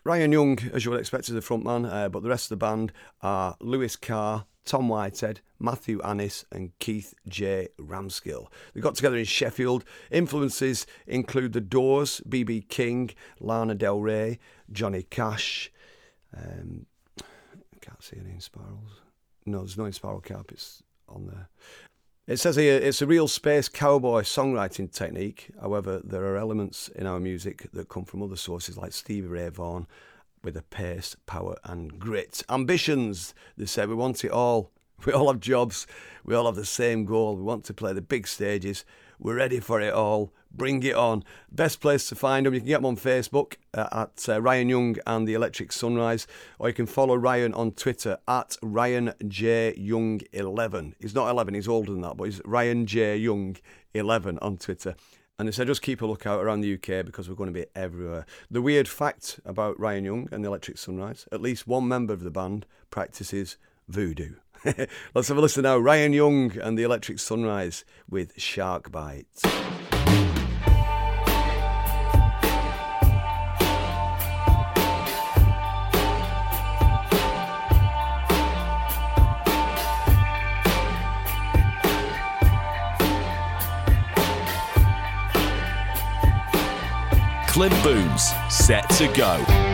Ryan 0.04 0.32
Young, 0.32 0.58
as 0.74 0.84
you 0.84 0.90
would 0.90 1.00
expect, 1.00 1.30
is 1.30 1.34
the 1.34 1.40
frontman, 1.40 1.90
uh, 1.90 2.10
but 2.10 2.22
the 2.22 2.28
rest 2.28 2.50
of 2.50 2.58
the 2.58 2.66
band 2.66 2.92
are 3.22 3.56
Lewis 3.60 3.96
Carr, 3.96 4.44
Tom 4.68 4.88
Whitehead, 4.88 5.40
Matthew 5.58 5.98
Annis, 6.02 6.44
and 6.52 6.78
Keith 6.78 7.14
J. 7.26 7.68
Ramskill. 7.80 8.48
They 8.74 8.82
got 8.82 8.96
together 8.96 9.16
in 9.16 9.24
Sheffield. 9.24 9.82
Influences 10.10 10.86
include 11.06 11.54
The 11.54 11.62
Doors, 11.62 12.20
B.B. 12.28 12.66
King, 12.68 13.10
Lana 13.40 13.74
Del 13.74 13.98
Rey, 13.98 14.38
Johnny 14.70 15.04
Cash. 15.04 15.72
Um, 16.36 16.84
I 17.18 17.78
can't 17.80 18.02
see 18.02 18.18
any 18.20 18.32
Inspirals. 18.32 19.00
No, 19.46 19.60
there's 19.60 19.78
no 19.78 19.84
Inspiral 19.84 20.22
Carpets 20.22 20.82
on 21.08 21.26
there. 21.28 21.48
It 22.26 22.36
says 22.36 22.56
here 22.56 22.76
it's 22.76 23.00
a 23.00 23.06
real 23.06 23.26
space 23.26 23.70
cowboy 23.70 24.20
songwriting 24.20 24.92
technique. 24.92 25.50
However, 25.58 26.02
there 26.04 26.26
are 26.26 26.36
elements 26.36 26.88
in 26.88 27.06
our 27.06 27.18
music 27.18 27.70
that 27.72 27.88
come 27.88 28.04
from 28.04 28.22
other 28.22 28.36
sources 28.36 28.76
like 28.76 28.92
Stevie 28.92 29.28
Ray 29.28 29.48
Vaughan 29.48 29.86
with 30.42 30.56
a 30.56 30.62
pace, 30.62 31.16
power, 31.26 31.56
and 31.64 31.98
grit. 31.98 32.42
Ambitions, 32.48 33.34
they 33.56 33.66
say, 33.66 33.86
we 33.86 33.94
want 33.94 34.24
it 34.24 34.30
all. 34.30 34.70
We 35.06 35.12
all 35.12 35.28
have 35.28 35.38
jobs. 35.38 35.86
We 36.24 36.34
all 36.34 36.46
have 36.46 36.56
the 36.56 36.64
same 36.64 37.04
goal. 37.04 37.36
We 37.36 37.42
want 37.42 37.64
to 37.66 37.74
play 37.74 37.92
the 37.92 38.02
big 38.02 38.26
stages. 38.26 38.84
We're 39.20 39.36
ready 39.36 39.60
for 39.60 39.80
it 39.80 39.94
all. 39.94 40.32
Bring 40.50 40.82
it 40.82 40.94
on. 40.94 41.24
Best 41.52 41.80
place 41.80 42.08
to 42.08 42.14
find 42.14 42.46
them, 42.46 42.54
you 42.54 42.60
can 42.60 42.68
get 42.68 42.78
them 42.78 42.86
on 42.86 42.96
Facebook 42.96 43.54
uh, 43.74 43.88
at 43.92 44.28
uh, 44.28 44.40
Ryan 44.40 44.68
Young 44.68 44.96
and 45.06 45.28
the 45.28 45.34
Electric 45.34 45.72
Sunrise, 45.72 46.26
or 46.58 46.68
you 46.68 46.74
can 46.74 46.86
follow 46.86 47.14
Ryan 47.14 47.52
on 47.54 47.72
Twitter 47.72 48.18
at 48.26 48.56
Ryan 48.62 49.12
J 49.28 49.74
Young 49.76 50.20
11. 50.32 50.94
He's 51.00 51.14
not 51.14 51.28
11, 51.28 51.54
he's 51.54 51.68
older 51.68 51.92
than 51.92 52.00
that, 52.00 52.16
but 52.16 52.24
he's 52.24 52.40
Ryan 52.44 52.86
J 52.86 53.16
Young 53.16 53.56
11 53.94 54.38
on 54.40 54.56
Twitter. 54.56 54.94
And 55.38 55.46
they 55.46 55.52
said 55.52 55.68
just 55.68 55.82
keep 55.82 56.02
a 56.02 56.06
lookout 56.06 56.42
around 56.42 56.62
the 56.62 56.74
UK 56.74 57.06
because 57.06 57.28
we're 57.28 57.36
going 57.36 57.52
to 57.52 57.60
be 57.60 57.66
everywhere. 57.76 58.26
The 58.50 58.60
weird 58.60 58.88
fact 58.88 59.38
about 59.44 59.78
Ryan 59.78 60.04
Young 60.04 60.28
and 60.32 60.44
the 60.44 60.48
Electric 60.48 60.78
Sunrise 60.78 61.28
at 61.30 61.40
least 61.40 61.66
one 61.66 61.86
member 61.86 62.12
of 62.12 62.24
the 62.24 62.30
band 62.30 62.66
practices 62.90 63.56
voodoo. 63.86 64.34
Let's 65.14 65.28
have 65.28 65.36
a 65.36 65.40
listen 65.40 65.62
now. 65.62 65.78
Ryan 65.78 66.12
Young 66.12 66.58
and 66.58 66.76
the 66.76 66.82
Electric 66.82 67.20
Sunrise 67.20 67.84
with 68.08 68.32
Shark 68.36 68.90
Bites. 68.90 69.44
Clint 87.58 87.82
Boon's, 87.82 88.32
set 88.48 88.88
to 88.90 89.08
go. 89.08 89.67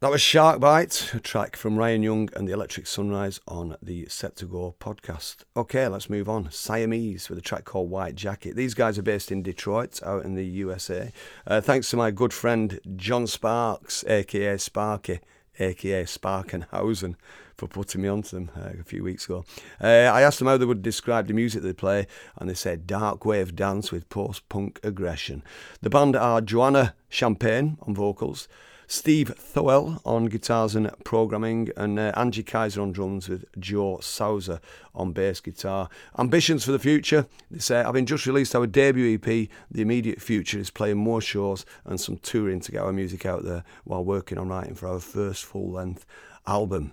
That 0.00 0.12
was 0.12 0.20
Shark 0.20 0.60
Bite, 0.60 1.12
a 1.12 1.18
track 1.18 1.56
from 1.56 1.76
Ryan 1.76 2.04
Young 2.04 2.30
and 2.36 2.46
the 2.46 2.52
Electric 2.52 2.86
Sunrise 2.86 3.40
on 3.48 3.76
the 3.82 4.06
Set 4.06 4.36
to 4.36 4.46
Go 4.46 4.76
podcast. 4.78 5.38
Okay, 5.56 5.88
let's 5.88 6.08
move 6.08 6.28
on. 6.28 6.52
Siamese 6.52 7.28
with 7.28 7.36
a 7.36 7.42
track 7.42 7.64
called 7.64 7.90
White 7.90 8.14
Jacket. 8.14 8.54
These 8.54 8.74
guys 8.74 8.96
are 8.96 9.02
based 9.02 9.32
in 9.32 9.42
Detroit, 9.42 10.00
out 10.04 10.24
in 10.24 10.36
the 10.36 10.46
USA. 10.46 11.10
Uh, 11.48 11.60
thanks 11.60 11.90
to 11.90 11.96
my 11.96 12.12
good 12.12 12.32
friend 12.32 12.78
John 12.94 13.26
Sparks, 13.26 14.04
aka 14.06 14.56
Sparky, 14.58 15.18
aka 15.58 16.04
Sparkenhausen, 16.04 17.16
for 17.56 17.66
putting 17.66 18.02
me 18.02 18.06
onto 18.06 18.36
them 18.36 18.52
uh, 18.56 18.80
a 18.80 18.84
few 18.84 19.02
weeks 19.02 19.24
ago. 19.24 19.44
Uh, 19.82 19.86
I 19.88 20.22
asked 20.22 20.38
them 20.38 20.46
how 20.46 20.58
they 20.58 20.64
would 20.64 20.80
describe 20.80 21.26
the 21.26 21.34
music 21.34 21.64
they 21.64 21.72
play, 21.72 22.06
and 22.36 22.48
they 22.48 22.54
said 22.54 22.86
dark 22.86 23.24
wave 23.24 23.56
dance 23.56 23.90
with 23.90 24.08
post 24.10 24.48
punk 24.48 24.78
aggression. 24.84 25.42
The 25.82 25.90
band 25.90 26.14
are 26.14 26.40
Joanna 26.40 26.94
Champagne 27.08 27.78
on 27.82 27.96
vocals. 27.96 28.46
Steve 28.90 29.34
Thowell 29.36 30.00
on 30.06 30.26
guitars 30.26 30.74
and 30.74 30.90
programming, 31.04 31.68
and 31.76 31.98
uh, 31.98 32.10
Angie 32.16 32.42
Kaiser 32.42 32.80
on 32.80 32.90
drums 32.90 33.28
with 33.28 33.44
Joe 33.60 33.98
Souza 34.00 34.62
on 34.94 35.12
bass 35.12 35.40
guitar. 35.40 35.90
Ambitions 36.18 36.64
for 36.64 36.72
the 36.72 36.78
future, 36.78 37.26
they 37.50 37.58
say, 37.58 37.82
having 37.82 38.06
just 38.06 38.24
released 38.24 38.56
our 38.56 38.66
debut 38.66 39.14
EP, 39.14 39.48
the 39.70 39.82
immediate 39.82 40.22
future 40.22 40.58
is 40.58 40.70
playing 40.70 40.96
more 40.96 41.20
shows 41.20 41.66
and 41.84 42.00
some 42.00 42.16
touring 42.16 42.60
to 42.60 42.72
get 42.72 42.80
our 42.80 42.92
music 42.94 43.26
out 43.26 43.44
there 43.44 43.62
while 43.84 44.02
working 44.02 44.38
on 44.38 44.48
writing 44.48 44.74
for 44.74 44.88
our 44.88 45.00
first 45.00 45.44
full 45.44 45.70
length 45.70 46.06
album. 46.46 46.92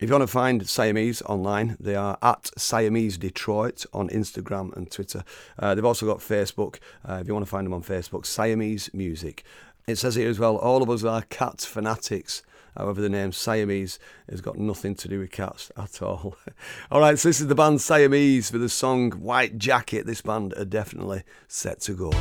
If 0.00 0.08
you 0.08 0.14
want 0.14 0.22
to 0.22 0.32
find 0.32 0.68
Siamese 0.68 1.22
online, 1.22 1.76
they 1.80 1.96
are 1.96 2.18
at 2.22 2.52
Siamese 2.56 3.18
Detroit 3.18 3.84
on 3.92 4.08
Instagram 4.10 4.76
and 4.76 4.88
Twitter. 4.88 5.24
Uh, 5.58 5.74
they've 5.74 5.84
also 5.84 6.06
got 6.06 6.18
Facebook. 6.18 6.78
Uh, 7.08 7.14
if 7.14 7.26
you 7.26 7.34
want 7.34 7.44
to 7.44 7.50
find 7.50 7.66
them 7.66 7.74
on 7.74 7.82
Facebook, 7.82 8.24
Siamese 8.24 8.90
Music. 8.94 9.44
It 9.88 9.96
says 9.96 10.16
here 10.16 10.28
as 10.28 10.38
well, 10.38 10.56
all 10.58 10.82
of 10.82 10.90
us 10.90 11.02
are 11.02 11.22
cat 11.22 11.62
fanatics. 11.62 12.42
However, 12.76 13.00
the 13.00 13.08
name 13.08 13.32
Siamese 13.32 13.98
has 14.28 14.42
got 14.42 14.58
nothing 14.58 14.94
to 14.96 15.08
do 15.08 15.20
with 15.20 15.30
cats 15.30 15.72
at 15.78 16.02
all. 16.02 16.36
all 16.90 17.00
right, 17.00 17.18
so 17.18 17.30
this 17.30 17.40
is 17.40 17.46
the 17.46 17.54
band 17.54 17.80
Siamese 17.80 18.52
with 18.52 18.60
the 18.60 18.68
song 18.68 19.12
White 19.12 19.56
Jacket. 19.56 20.04
This 20.04 20.20
band 20.20 20.52
are 20.58 20.66
definitely 20.66 21.22
set 21.48 21.80
to 21.80 21.94
go. 21.94 22.12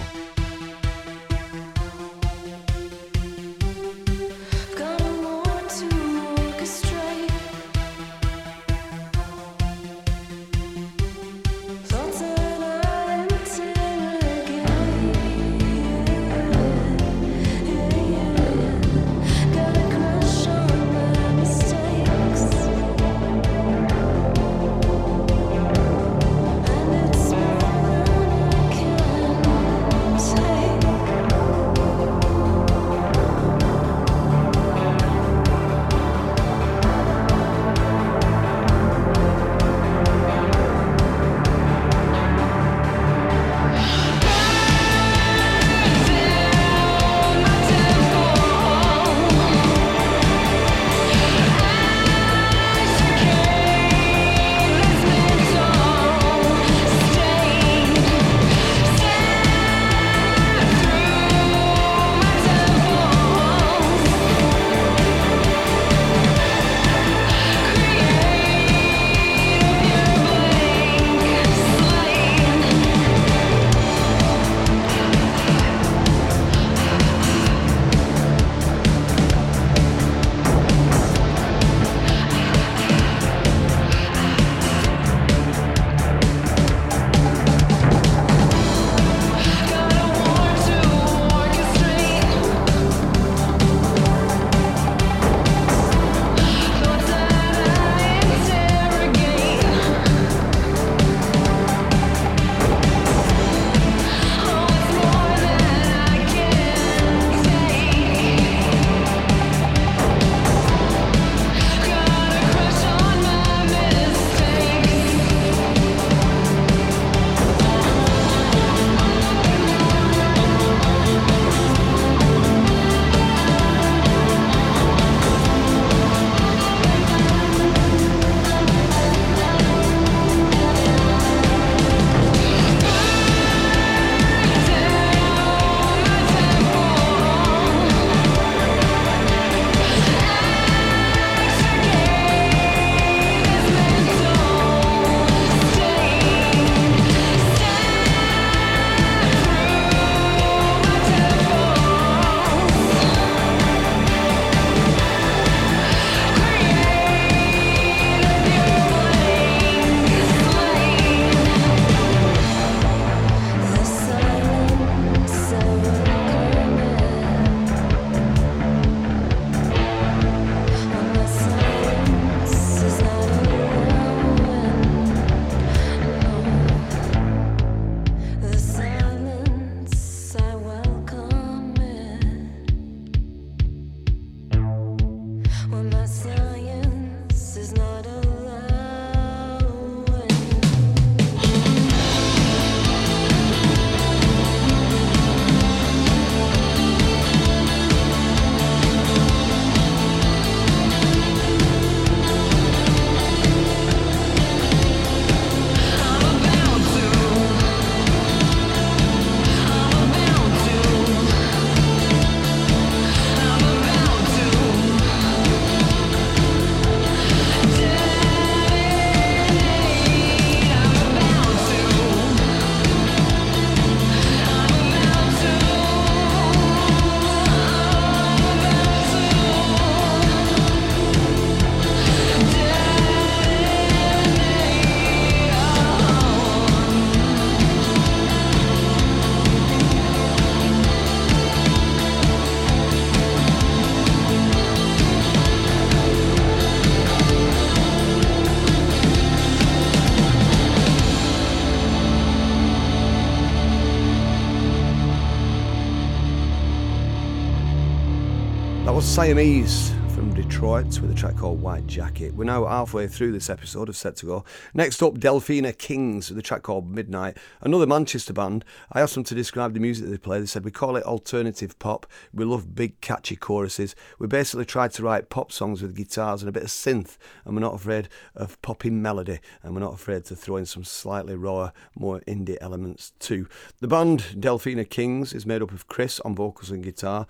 Siamese 259.17 259.95
from 260.13 260.31
Detroit 260.35 260.99
with 260.99 261.09
a 261.09 261.13
track 261.15 261.37
called 261.37 261.59
White 261.59 261.87
Jacket. 261.87 262.35
We're 262.35 262.43
now 262.43 262.65
halfway 262.65 263.07
through 263.07 263.31
this 263.31 263.49
episode 263.49 263.89
of 263.89 263.95
Set 263.95 264.15
to 264.17 264.27
Go. 264.27 264.45
Next 264.75 265.01
up, 265.01 265.15
Delphina 265.15 265.75
Kings 265.75 266.29
with 266.29 266.37
a 266.37 266.43
track 266.43 266.61
called 266.61 266.87
Midnight, 266.87 267.35
another 267.61 267.87
Manchester 267.87 268.31
band. 268.31 268.63
I 268.91 269.01
asked 269.01 269.15
them 269.15 269.23
to 269.23 269.33
describe 269.33 269.73
the 269.73 269.79
music 269.79 270.07
they 270.07 270.19
play. 270.19 270.39
They 270.39 270.45
said, 270.45 270.63
We 270.63 270.69
call 270.69 270.95
it 270.97 271.03
alternative 271.03 271.79
pop. 271.79 272.05
We 272.31 272.45
love 272.45 272.75
big, 272.75 273.01
catchy 273.01 273.35
choruses. 273.35 273.95
We 274.19 274.27
basically 274.27 274.65
tried 274.65 274.91
to 274.93 275.03
write 275.03 275.29
pop 275.31 275.51
songs 275.51 275.81
with 275.81 275.95
guitars 275.95 276.43
and 276.43 276.49
a 276.49 276.51
bit 276.51 276.63
of 276.63 276.69
synth, 276.69 277.17
and 277.43 277.55
we're 277.55 277.61
not 277.61 277.73
afraid 277.73 278.09
of 278.35 278.61
popping 278.61 279.01
melody, 279.01 279.39
and 279.63 279.73
we're 279.73 279.81
not 279.81 279.95
afraid 279.95 280.25
to 280.25 280.35
throw 280.35 280.57
in 280.57 280.67
some 280.67 280.83
slightly 280.83 281.35
rawer, 281.35 281.73
more 281.95 282.21
indie 282.27 282.57
elements 282.61 283.13
too. 283.17 283.47
The 283.79 283.87
band 283.87 284.35
Delphina 284.39 284.87
Kings 284.87 285.33
is 285.33 285.47
made 285.47 285.63
up 285.63 285.71
of 285.71 285.87
Chris 285.87 286.19
on 286.19 286.35
vocals 286.35 286.69
and 286.69 286.83
guitar. 286.83 287.25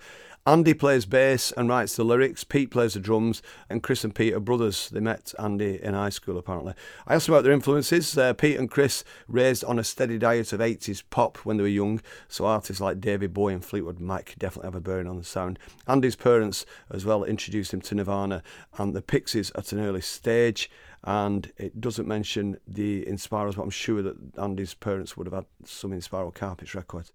Andy 0.46 0.72
plays 0.72 1.04
bass 1.04 1.52
and 1.52 1.68
writes 1.68 1.96
the 1.96 2.04
lyrics. 2.04 2.42
Pete 2.42 2.70
plays 2.70 2.94
the 2.94 3.00
drums, 3.00 3.42
and 3.68 3.82
Chris 3.82 4.02
and 4.02 4.14
Pete 4.14 4.32
are 4.32 4.40
brothers. 4.40 4.88
They 4.88 5.00
met 5.00 5.34
Andy 5.38 5.78
in 5.82 5.92
high 5.92 6.08
school, 6.08 6.38
apparently. 6.38 6.72
I 7.06 7.14
asked 7.14 7.28
about 7.28 7.44
their 7.44 7.52
influences. 7.52 8.16
Uh, 8.16 8.32
Pete 8.32 8.58
and 8.58 8.70
Chris 8.70 9.04
raised 9.26 9.62
on 9.64 9.78
a 9.78 9.84
steady 9.84 10.16
diet 10.16 10.52
of 10.54 10.60
80s 10.60 11.02
pop 11.10 11.36
when 11.38 11.58
they 11.58 11.62
were 11.62 11.68
young, 11.68 12.00
so 12.28 12.46
artists 12.46 12.80
like 12.80 13.00
David 13.00 13.34
Bowie 13.34 13.52
and 13.52 13.64
Fleetwood 13.64 14.00
Mac 14.00 14.36
definitely 14.38 14.68
have 14.68 14.74
a 14.74 14.80
bearing 14.80 15.06
on 15.06 15.18
the 15.18 15.24
sound. 15.24 15.58
Andy's 15.86 16.16
parents, 16.16 16.64
as 16.90 17.04
well, 17.04 17.24
introduced 17.24 17.74
him 17.74 17.82
to 17.82 17.94
Nirvana 17.94 18.42
and 18.78 18.94
the 18.94 19.02
Pixies 19.02 19.52
at 19.54 19.72
an 19.72 19.80
early 19.80 20.00
stage. 20.00 20.70
And 21.04 21.52
it 21.58 21.80
doesn't 21.80 22.08
mention 22.08 22.58
the 22.66 23.06
Inspirals, 23.06 23.56
but 23.56 23.62
I'm 23.62 23.70
sure 23.70 24.02
that 24.02 24.16
Andy's 24.38 24.74
parents 24.74 25.16
would 25.16 25.26
have 25.26 25.34
had 25.34 25.46
some 25.64 25.92
Inspiral 25.92 26.34
Carpets 26.34 26.74
records 26.74 27.12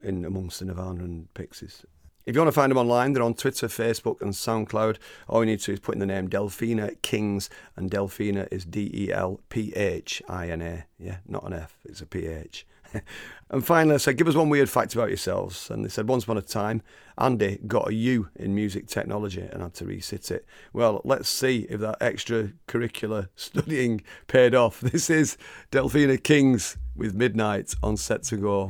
in 0.00 0.24
amongst 0.24 0.60
the 0.60 0.64
Nirvana 0.64 1.04
and 1.04 1.32
Pixies. 1.34 1.84
If 2.26 2.34
you 2.34 2.40
want 2.40 2.48
to 2.48 2.52
find 2.52 2.70
them 2.70 2.78
online, 2.78 3.12
they're 3.12 3.22
on 3.22 3.34
Twitter, 3.34 3.68
Facebook, 3.68 4.22
and 4.22 4.32
SoundCloud. 4.32 4.96
All 5.28 5.40
you 5.40 5.50
need 5.50 5.60
to 5.60 5.66
do 5.66 5.72
is 5.72 5.80
put 5.80 5.94
in 5.94 5.98
the 5.98 6.06
name 6.06 6.28
Delphina 6.28 7.00
Kings, 7.02 7.50
and 7.76 7.90
Delphina 7.90 8.48
is 8.50 8.64
D 8.64 8.90
E 8.94 9.12
L 9.12 9.40
P 9.50 9.74
H 9.74 10.22
I 10.26 10.48
N 10.48 10.62
A. 10.62 10.86
Yeah, 10.98 11.18
not 11.28 11.44
an 11.44 11.52
F, 11.52 11.76
it's 11.84 12.00
a 12.00 12.06
P 12.06 12.26
H. 12.26 12.66
and 13.50 13.66
finally, 13.66 13.94
I 13.94 13.98
said, 13.98 14.16
give 14.16 14.28
us 14.28 14.34
one 14.34 14.48
weird 14.48 14.70
fact 14.70 14.94
about 14.94 15.08
yourselves. 15.08 15.70
And 15.70 15.84
they 15.84 15.88
said, 15.88 16.08
once 16.08 16.24
upon 16.24 16.38
a 16.38 16.42
time, 16.42 16.82
Andy 17.18 17.58
got 17.66 17.88
a 17.88 17.94
U 17.94 18.28
in 18.36 18.54
music 18.54 18.86
technology 18.86 19.42
and 19.42 19.62
had 19.62 19.74
to 19.74 19.84
resit 19.84 20.30
it. 20.30 20.46
Well, 20.72 21.02
let's 21.04 21.28
see 21.28 21.66
if 21.68 21.80
that 21.80 22.00
extracurricular 22.00 23.28
studying 23.36 24.02
paid 24.28 24.54
off. 24.54 24.80
This 24.80 25.10
is 25.10 25.36
Delphina 25.70 26.22
Kings 26.22 26.78
with 26.94 27.14
Midnight 27.14 27.74
on 27.82 27.96
Set 27.96 28.22
to 28.24 28.36
Go. 28.36 28.68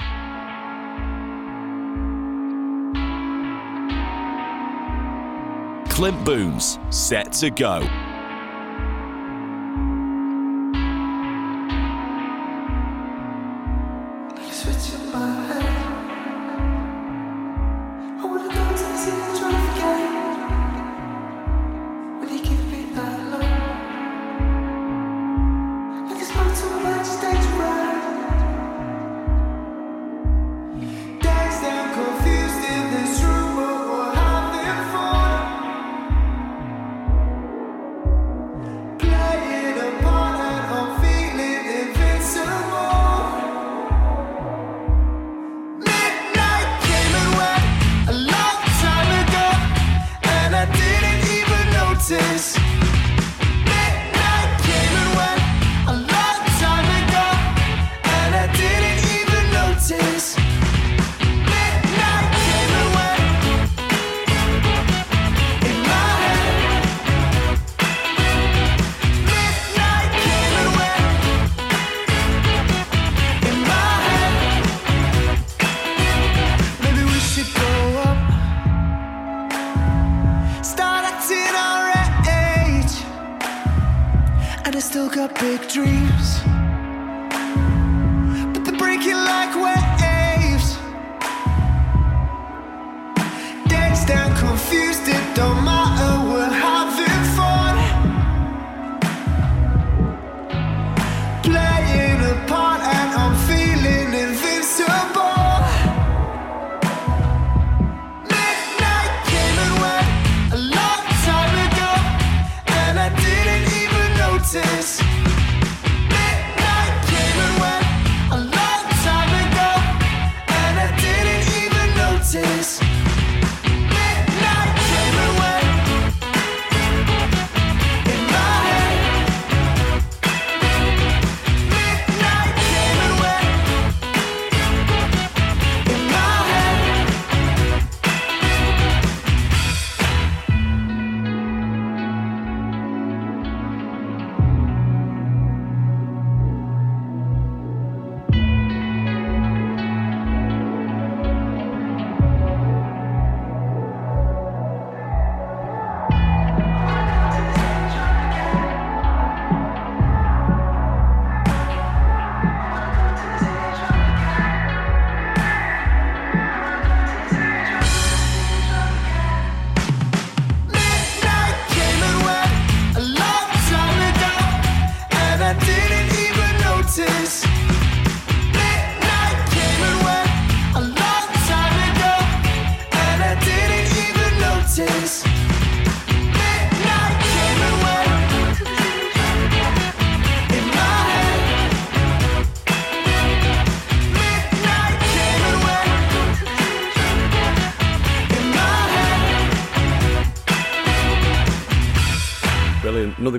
Clint 5.94 6.24
Boon's 6.24 6.80
Set 6.90 7.30
to 7.34 7.50
Go. 7.50 8.13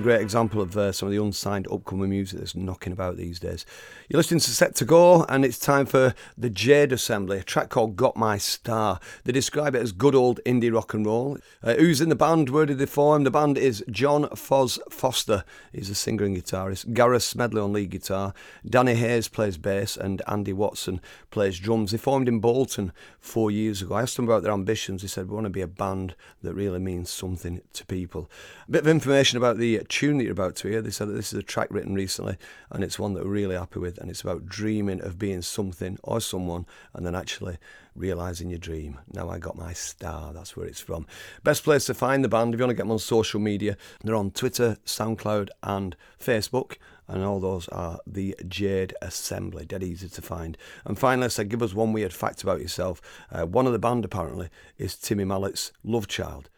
Great 0.06 0.20
example 0.20 0.60
of 0.60 0.76
uh, 0.76 0.92
some 0.92 1.08
of 1.08 1.12
the 1.12 1.20
unsigned 1.20 1.66
upcoming 1.66 2.08
music 2.08 2.38
that's 2.38 2.54
knocking 2.54 2.92
about 2.92 3.16
these 3.16 3.40
days. 3.40 3.66
You're 4.08 4.18
listening 4.18 4.38
to 4.38 4.50
Set 4.50 4.76
to 4.76 4.84
Go, 4.84 5.24
and 5.24 5.44
it's 5.44 5.58
time 5.58 5.84
for 5.84 6.14
the 6.38 6.48
Jade 6.48 6.92
Assembly, 6.92 7.40
a 7.40 7.42
track 7.42 7.70
called 7.70 7.96
Got 7.96 8.16
My 8.16 8.38
Star. 8.38 9.00
They 9.24 9.32
describe 9.32 9.74
it 9.74 9.82
as 9.82 9.90
good 9.90 10.14
old 10.14 10.38
indie 10.46 10.72
rock 10.72 10.94
and 10.94 11.04
roll. 11.04 11.38
Uh, 11.60 11.74
who's 11.74 12.00
in 12.00 12.08
the 12.08 12.14
band? 12.14 12.50
Where 12.50 12.66
did 12.66 12.78
they 12.78 12.86
form? 12.86 13.24
The 13.24 13.32
band 13.32 13.58
is 13.58 13.82
John 13.90 14.26
Foz 14.26 14.78
Foster. 14.92 15.42
He's 15.72 15.90
a 15.90 15.94
singer 15.96 16.24
and 16.24 16.36
guitarist. 16.36 16.94
Gareth 16.94 17.24
Smedley 17.24 17.60
on 17.60 17.72
lead 17.72 17.90
guitar. 17.90 18.32
Danny 18.64 18.94
Hayes 18.94 19.26
plays 19.26 19.58
bass, 19.58 19.96
and 19.96 20.22
Andy 20.28 20.52
Watson 20.52 21.00
plays 21.32 21.58
drums. 21.58 21.90
They 21.90 21.98
formed 21.98 22.28
in 22.28 22.38
Bolton 22.38 22.92
four 23.18 23.50
years 23.50 23.82
ago. 23.82 23.96
I 23.96 24.02
asked 24.02 24.14
them 24.14 24.26
about 24.26 24.44
their 24.44 24.52
ambitions. 24.52 25.02
They 25.02 25.08
said, 25.08 25.28
We 25.28 25.34
want 25.34 25.46
to 25.46 25.50
be 25.50 25.62
a 25.62 25.66
band 25.66 26.14
that 26.44 26.54
really 26.54 26.78
means 26.78 27.10
something 27.10 27.60
to 27.72 27.86
people. 27.86 28.30
A 28.68 28.70
bit 28.70 28.82
of 28.82 28.88
information 28.88 29.36
about 29.36 29.56
the 29.56 29.82
tune 29.96 30.18
that 30.18 30.24
you're 30.24 30.32
about 30.32 30.56
to 30.56 30.68
hear. 30.68 30.82
They 30.82 30.90
said 30.90 31.08
that 31.08 31.14
this 31.14 31.32
is 31.32 31.38
a 31.38 31.42
track 31.42 31.68
written 31.70 31.94
recently, 31.94 32.36
and 32.70 32.84
it's 32.84 32.98
one 32.98 33.14
that 33.14 33.24
we're 33.24 33.30
really 33.30 33.56
happy 33.56 33.78
with. 33.78 33.96
And 33.96 34.10
it's 34.10 34.20
about 34.20 34.44
dreaming 34.44 35.00
of 35.00 35.18
being 35.18 35.40
something 35.40 35.98
or 36.02 36.20
someone, 36.20 36.66
and 36.92 37.06
then 37.06 37.14
actually 37.14 37.56
realising 37.94 38.50
your 38.50 38.58
dream. 38.58 39.00
Now 39.10 39.30
I 39.30 39.38
got 39.38 39.56
my 39.56 39.72
star. 39.72 40.34
That's 40.34 40.54
where 40.54 40.66
it's 40.66 40.82
from. 40.82 41.06
Best 41.44 41.64
place 41.64 41.86
to 41.86 41.94
find 41.94 42.22
the 42.22 42.28
band 42.28 42.52
if 42.52 42.58
you 42.58 42.64
want 42.66 42.72
to 42.72 42.74
get 42.74 42.82
them 42.82 42.90
on 42.90 42.98
social 42.98 43.40
media. 43.40 43.78
They're 44.04 44.14
on 44.14 44.32
Twitter, 44.32 44.76
SoundCloud, 44.84 45.48
and 45.62 45.96
Facebook. 46.20 46.76
And 47.08 47.24
all 47.24 47.40
those 47.40 47.66
are 47.68 47.98
the 48.06 48.36
Jade 48.46 48.92
Assembly, 49.00 49.64
dead 49.64 49.82
easy 49.82 50.10
to 50.10 50.20
find. 50.20 50.58
And 50.84 50.98
finally, 50.98 51.24
I 51.24 51.28
said, 51.28 51.48
give 51.48 51.62
us 51.62 51.72
one 51.72 51.94
weird 51.94 52.12
fact 52.12 52.42
about 52.42 52.60
yourself. 52.60 53.00
Uh, 53.30 53.46
one 53.46 53.66
of 53.66 53.72
the 53.72 53.78
band, 53.78 54.04
apparently, 54.04 54.50
is 54.76 54.94
Timmy 54.94 55.24
Mallett's 55.24 55.72
love 55.82 56.06
child. 56.06 56.50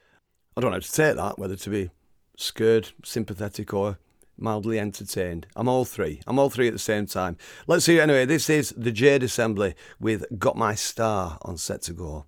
I 0.56 0.60
don't 0.60 0.72
know 0.72 0.76
how 0.76 0.80
to 0.80 0.92
take 0.92 1.14
that, 1.14 1.38
whether 1.38 1.54
to 1.54 1.70
be 1.70 1.90
scared, 2.38 2.92
sympathetic, 3.04 3.74
or 3.74 3.98
mildly 4.38 4.78
entertained. 4.78 5.46
I'm 5.56 5.68
all 5.68 5.84
three. 5.84 6.22
I'm 6.26 6.38
all 6.38 6.48
three 6.48 6.68
at 6.68 6.72
the 6.72 6.78
same 6.78 7.06
time. 7.06 7.36
Let's 7.66 7.84
see. 7.84 8.00
Anyway, 8.00 8.24
this 8.24 8.48
is 8.48 8.72
the 8.76 8.92
Jade 8.92 9.24
Assembly 9.24 9.74
with 10.00 10.24
Got 10.38 10.56
My 10.56 10.74
Star 10.74 11.38
on 11.42 11.58
set 11.58 11.82
to 11.82 11.92
go. 11.92 12.24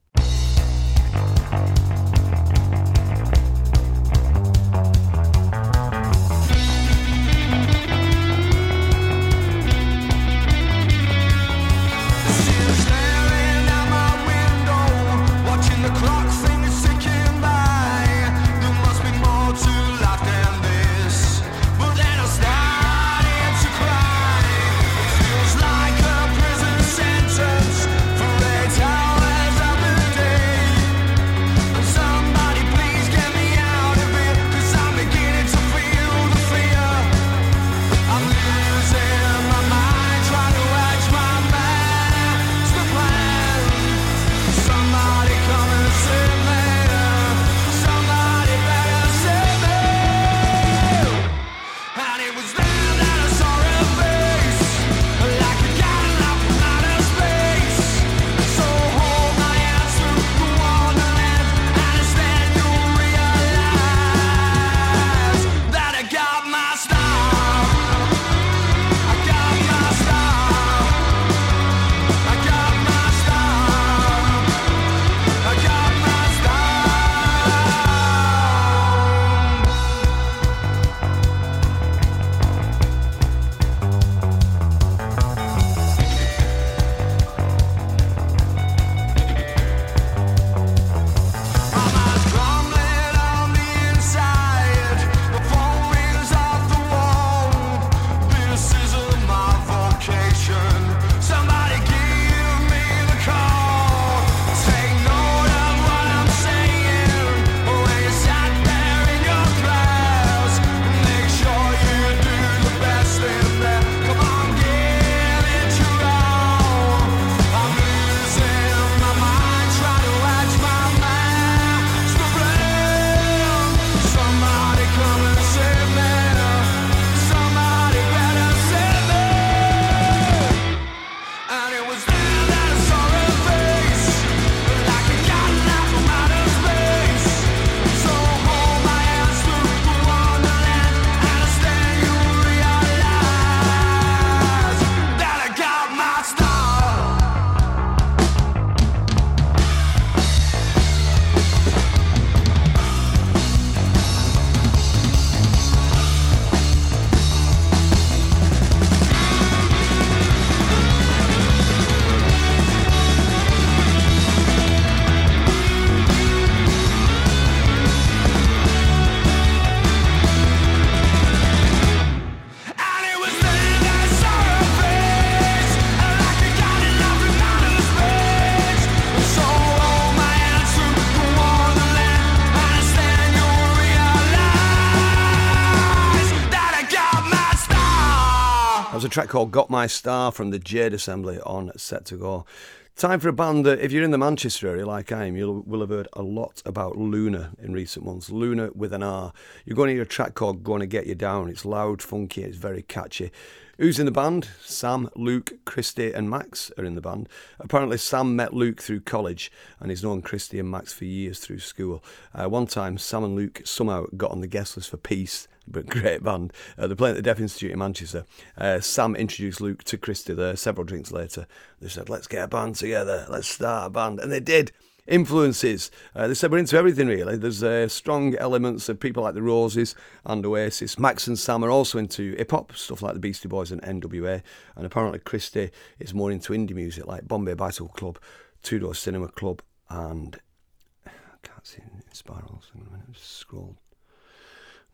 Track 189.10 189.28
called 189.28 189.50
Got 189.50 189.68
My 189.68 189.88
Star 189.88 190.30
from 190.30 190.50
the 190.50 190.58
Jade 190.60 190.94
Assembly 190.94 191.40
on 191.40 191.72
Set 191.76 192.04
to 192.06 192.16
Go. 192.16 192.46
Time 192.94 193.18
for 193.18 193.28
a 193.28 193.32
band 193.32 193.66
that, 193.66 193.80
if 193.80 193.90
you're 193.90 194.04
in 194.04 194.12
the 194.12 194.18
Manchester 194.18 194.68
area 194.68 194.86
like 194.86 195.10
I 195.10 195.24
am, 195.24 195.36
you 195.36 195.64
will 195.66 195.80
have 195.80 195.88
heard 195.88 196.06
a 196.12 196.22
lot 196.22 196.62
about 196.64 196.96
Luna 196.96 197.50
in 197.60 197.72
recent 197.72 198.06
months. 198.06 198.30
Luna 198.30 198.70
with 198.72 198.92
an 198.92 199.02
R. 199.02 199.32
You're 199.64 199.74
going 199.74 199.88
to 199.88 199.94
hear 199.94 200.02
a 200.02 200.06
track 200.06 200.34
called 200.34 200.62
Gonna 200.62 200.86
Get 200.86 201.06
You 201.06 201.16
Down. 201.16 201.48
It's 201.48 201.64
loud, 201.64 202.02
funky, 202.02 202.44
it's 202.44 202.56
very 202.56 202.82
catchy. 202.82 203.32
Who's 203.78 203.98
in 203.98 204.06
the 204.06 204.12
band? 204.12 204.48
Sam, 204.60 205.08
Luke, 205.16 205.54
Christy, 205.64 206.12
and 206.12 206.30
Max 206.30 206.70
are 206.78 206.84
in 206.84 206.94
the 206.94 207.00
band. 207.00 207.28
Apparently, 207.58 207.96
Sam 207.96 208.36
met 208.36 208.52
Luke 208.52 208.80
through 208.80 209.00
college 209.00 209.50
and 209.80 209.90
he's 209.90 210.04
known 210.04 210.22
Christy 210.22 210.60
and 210.60 210.70
Max 210.70 210.92
for 210.92 211.06
years 211.06 211.40
through 211.40 211.60
school. 211.60 212.04
Uh, 212.32 212.48
one 212.48 212.66
time, 212.66 212.96
Sam 212.98 213.24
and 213.24 213.34
Luke 213.34 213.62
somehow 213.64 214.04
got 214.16 214.30
on 214.30 214.40
the 214.40 214.46
guest 214.46 214.76
list 214.76 214.90
for 214.90 214.98
Peace, 214.98 215.48
but 215.70 215.86
great 215.88 216.22
band. 216.22 216.52
Uh, 216.78 216.86
they're 216.86 216.96
playing 216.96 217.16
at 217.16 217.22
the 217.22 217.22
Deaf 217.22 217.40
Institute 217.40 217.72
in 217.72 217.78
Manchester. 217.78 218.24
Uh, 218.56 218.80
Sam 218.80 219.16
introduced 219.16 219.60
Luke 219.60 219.84
to 219.84 219.96
Christy 219.96 220.34
there 220.34 220.56
several 220.56 220.84
drinks 220.84 221.12
later. 221.12 221.46
They 221.80 221.88
said, 221.88 222.08
let's 222.08 222.26
get 222.26 222.44
a 222.44 222.48
band 222.48 222.76
together, 222.76 223.26
let's 223.28 223.48
start 223.48 223.86
a 223.86 223.90
band. 223.90 224.20
And 224.20 224.30
they 224.30 224.40
did. 224.40 224.72
influences. 225.06 225.90
Uh, 226.14 226.28
they 226.28 226.34
said 226.34 226.52
we're 226.52 226.58
into 226.58 226.76
everything 226.76 227.08
really. 227.08 227.36
There's 227.36 227.62
uh, 227.62 227.88
strong 227.88 228.34
elements 228.36 228.88
of 228.88 229.00
people 229.00 229.22
like 229.22 229.34
the 229.34 229.42
Roses 229.42 229.94
and 230.24 230.44
Oasis. 230.46 230.98
Max 230.98 231.26
and 231.26 231.38
Sam 231.38 231.64
are 231.64 231.70
also 231.70 231.98
into 231.98 232.34
hip 232.36 232.52
hop 232.52 232.76
stuff 232.76 233.02
like 233.02 233.14
the 233.14 233.20
Beastie 233.20 233.48
Boys 233.48 233.72
and 233.72 233.82
NWA, 233.82 234.42
and 234.76 234.86
apparently 234.86 235.18
Christy 235.18 235.70
is 235.98 236.14
more 236.14 236.30
into 236.30 236.52
indie 236.52 236.74
music 236.74 237.06
like 237.06 237.26
Bombay 237.26 237.54
Bicycle 237.54 237.88
Club, 237.88 238.18
Two 238.62 238.78
Door 238.78 238.94
Cinema 238.94 239.28
Club, 239.28 239.62
and 239.88 240.38
I 241.06 241.10
can't 241.42 241.66
see 241.66 241.82
spirals. 242.12 242.70
A 242.74 242.78
minute, 242.78 243.12
just 243.12 243.38
scroll. 243.38 243.76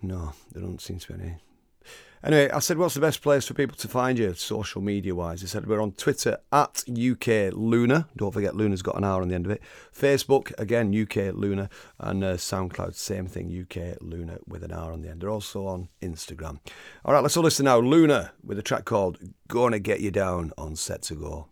No, 0.02 0.32
there 0.52 0.62
don't 0.62 0.80
seem 0.80 0.98
to 0.98 1.12
be 1.12 1.22
any. 1.22 1.36
Anyway, 2.24 2.50
I 2.50 2.58
said, 2.58 2.78
what's 2.78 2.94
the 2.94 3.00
best 3.00 3.22
place 3.22 3.46
for 3.46 3.54
people 3.54 3.76
to 3.76 3.86
find 3.86 4.18
you 4.18 4.34
social 4.34 4.80
media 4.80 5.14
wise? 5.14 5.42
They 5.42 5.46
said, 5.46 5.66
we're 5.66 5.80
on 5.80 5.92
Twitter 5.92 6.38
at 6.50 6.82
UK 6.90 7.52
Luna. 7.52 8.08
Don't 8.16 8.32
forget, 8.32 8.56
Luna's 8.56 8.82
got 8.82 8.96
an 8.96 9.04
hour 9.04 9.22
on 9.22 9.28
the 9.28 9.34
end 9.34 9.46
of 9.46 9.52
it. 9.52 9.62
Facebook, 9.94 10.52
again, 10.58 10.88
UK 10.92 11.32
Luna. 11.34 11.68
And 12.00 12.24
uh, 12.24 12.34
SoundCloud, 12.34 12.94
same 12.96 13.26
thing, 13.28 13.46
UK 13.48 13.98
Luna 14.00 14.38
with 14.46 14.64
an 14.64 14.72
hour 14.72 14.92
on 14.92 15.02
the 15.02 15.08
end. 15.08 15.20
They're 15.20 15.30
also 15.30 15.66
on 15.66 15.88
Instagram. 16.02 16.58
All 17.04 17.14
right, 17.14 17.22
let's 17.22 17.36
all 17.36 17.44
listen 17.44 17.66
now. 17.66 17.78
Luna 17.78 18.32
with 18.42 18.58
a 18.58 18.62
track 18.62 18.86
called 18.86 19.18
Gonna 19.46 19.78
Get 19.78 20.00
You 20.00 20.10
Down 20.10 20.52
on 20.58 20.74
Set 20.74 21.02
to 21.02 21.14
Go. 21.14 21.48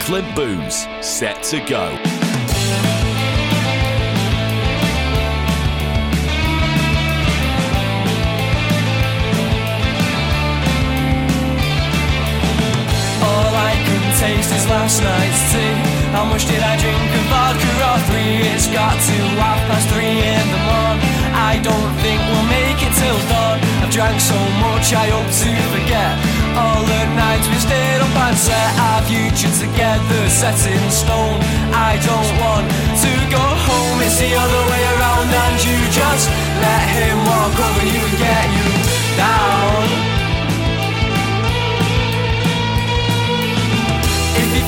Clint 0.00 0.36
Boon's, 0.36 0.86
set 1.00 1.42
to 1.44 1.64
go. 1.66 3.03
Last 14.84 15.00
night's 15.00 15.42
tea. 15.48 15.76
How 16.12 16.28
much 16.28 16.44
did 16.44 16.60
I 16.60 16.76
drink 16.76 17.08
of 17.16 17.24
vodka 17.32 17.72
or 17.88 18.00
three? 18.04 18.44
It's 18.52 18.68
got 18.68 18.92
to 18.92 19.16
half 19.40 19.56
past 19.64 19.88
three 19.88 20.20
in 20.20 20.44
the 20.52 20.60
morning. 20.60 21.08
I 21.32 21.56
don't 21.64 21.92
think 22.04 22.20
we'll 22.28 22.48
make 22.52 22.76
it 22.84 22.92
till 22.92 23.20
dawn. 23.32 23.64
I've 23.80 23.88
drank 23.88 24.20
so 24.20 24.36
much 24.60 24.92
I 24.92 25.08
hope 25.08 25.30
to 25.40 25.50
forget. 25.72 26.12
All 26.52 26.84
the 26.84 27.00
nights 27.16 27.48
we 27.48 27.56
stayed 27.64 28.00
up 28.04 28.12
and 28.28 28.36
set 28.36 28.70
our 28.76 29.00
future 29.08 29.54
together, 29.56 30.20
set 30.28 30.60
in 30.68 30.84
stone. 30.92 31.40
I 31.72 31.96
don't 32.04 32.32
want 32.44 32.68
to 32.68 33.12
go 33.32 33.40
home, 33.40 33.98
it's 34.04 34.20
the 34.20 34.36
other 34.36 34.62
way 34.68 34.82
around, 35.00 35.28
and 35.32 35.56
you 35.64 35.80
just 35.96 36.28
let 36.60 36.84
him 36.92 37.16
walk 37.24 37.56
over 37.56 37.84
you 37.88 38.04
and 38.04 38.16
get 38.20 38.46
you 38.52 38.68
down. 39.16 40.13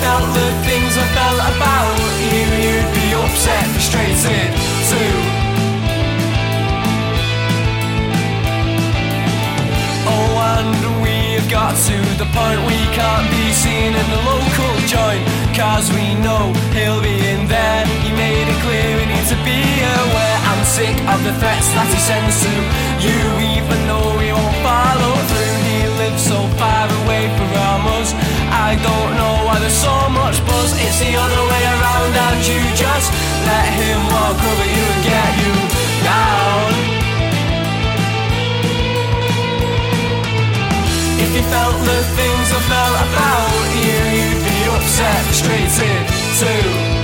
Felt 0.02 0.28
the 0.34 0.48
things 0.68 0.92
I 0.96 1.06
felt 1.16 1.40
about 1.52 1.96
you, 2.32 2.44
you'd 2.64 2.90
be 2.92 3.06
upset, 3.14 3.66
frustrated 3.72 4.50
too. 4.90 5.16
Oh, 10.08 10.30
and 10.56 10.76
we've 11.02 11.48
got 11.50 11.74
to 11.88 11.96
the 12.20 12.28
point 12.36 12.60
we 12.66 12.80
can't 12.98 13.28
be 13.30 13.44
seen 13.52 13.90
in 13.94 14.06
the 14.14 14.20
local 14.32 14.72
joint. 14.86 15.24
Cause 15.56 15.88
we 15.92 16.14
know 16.20 16.52
he'll 16.76 17.00
be 17.00 17.16
in 17.32 17.48
there. 17.48 17.86
He 18.04 18.12
made 18.12 18.46
it 18.52 18.58
clear 18.64 18.88
we 19.00 19.06
need 19.08 19.26
to 19.32 19.38
be 19.40 19.60
aware. 19.80 20.38
I'm 20.50 20.62
sick 20.64 20.96
of 21.08 21.18
the 21.24 21.32
threats 21.40 21.68
that 21.72 21.88
he 21.88 22.00
sends 22.10 22.36
to 22.44 22.52
you, 23.00 23.20
even 23.56 23.78
though 23.88 24.18
we 24.20 24.28
won't 24.36 24.56
follow 24.60 25.14
through. 25.30 25.55
He 25.76 25.84
lives 26.00 26.22
so 26.24 26.40
far 26.56 26.88
away 27.04 27.28
from 27.36 27.78
us. 28.00 28.16
I 28.48 28.80
don't 28.80 29.12
know 29.20 29.34
why 29.44 29.60
there's 29.60 29.76
so 29.76 29.96
much 30.08 30.40
buzz. 30.48 30.72
It's 30.80 30.98
the 31.04 31.12
other 31.12 31.42
way 31.52 31.62
around, 31.74 32.12
and 32.16 32.40
you 32.48 32.60
just 32.72 33.12
let 33.44 33.68
him 33.76 34.00
walk 34.08 34.38
over 34.40 34.68
you 34.72 34.84
and 34.94 35.02
get 35.04 35.30
you 35.42 35.52
down. 36.00 36.68
If 41.20 41.30
you 41.36 41.44
felt 41.52 41.76
the 41.92 42.00
things 42.16 42.46
I 42.56 42.60
felt 42.72 42.96
about 43.06 43.52
you, 43.84 44.00
you'd 44.16 44.42
be 44.48 44.58
upset, 44.72 45.20
frustrated 45.28 46.02
too. 46.40 46.95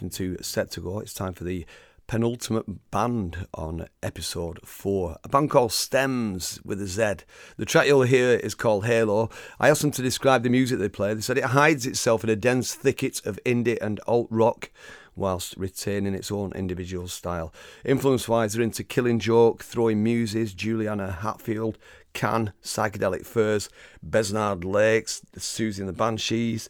Listening 0.00 0.36
to 0.36 0.42
Set 0.44 0.70
to 0.70 0.80
Go. 0.80 1.00
It's 1.00 1.12
time 1.12 1.32
for 1.32 1.42
the 1.42 1.66
penultimate 2.06 2.92
band 2.92 3.48
on 3.52 3.88
episode 4.00 4.60
four. 4.64 5.16
A 5.24 5.28
band 5.28 5.50
called 5.50 5.72
Stems 5.72 6.60
with 6.64 6.80
a 6.80 6.86
Z. 6.86 7.24
The 7.56 7.64
track 7.64 7.88
you'll 7.88 8.02
hear 8.02 8.34
is 8.36 8.54
called 8.54 8.86
Halo. 8.86 9.28
I 9.58 9.68
asked 9.68 9.82
them 9.82 9.90
to 9.90 10.02
describe 10.02 10.44
the 10.44 10.50
music 10.50 10.78
they 10.78 10.88
play. 10.88 11.14
They 11.14 11.20
said 11.20 11.36
it 11.36 11.46
hides 11.46 11.84
itself 11.84 12.22
in 12.22 12.30
a 12.30 12.36
dense 12.36 12.76
thicket 12.76 13.26
of 13.26 13.40
indie 13.44 13.76
and 13.82 13.98
alt 14.06 14.28
rock 14.30 14.70
whilst 15.16 15.56
retaining 15.56 16.14
its 16.14 16.30
own 16.30 16.52
individual 16.52 17.08
style. 17.08 17.52
Influence 17.84 18.28
wise, 18.28 18.52
they're 18.52 18.62
into 18.62 18.84
Killing 18.84 19.18
Joke, 19.18 19.64
Throwing 19.64 20.04
Muses, 20.04 20.54
Juliana 20.54 21.10
Hatfield, 21.10 21.76
Can, 22.12 22.52
Psychedelic 22.62 23.26
Furs, 23.26 23.68
Besnard 24.08 24.62
Lakes, 24.62 25.22
Siouxsie 25.36 25.80
and 25.80 25.88
the 25.88 25.92
Banshees. 25.92 26.68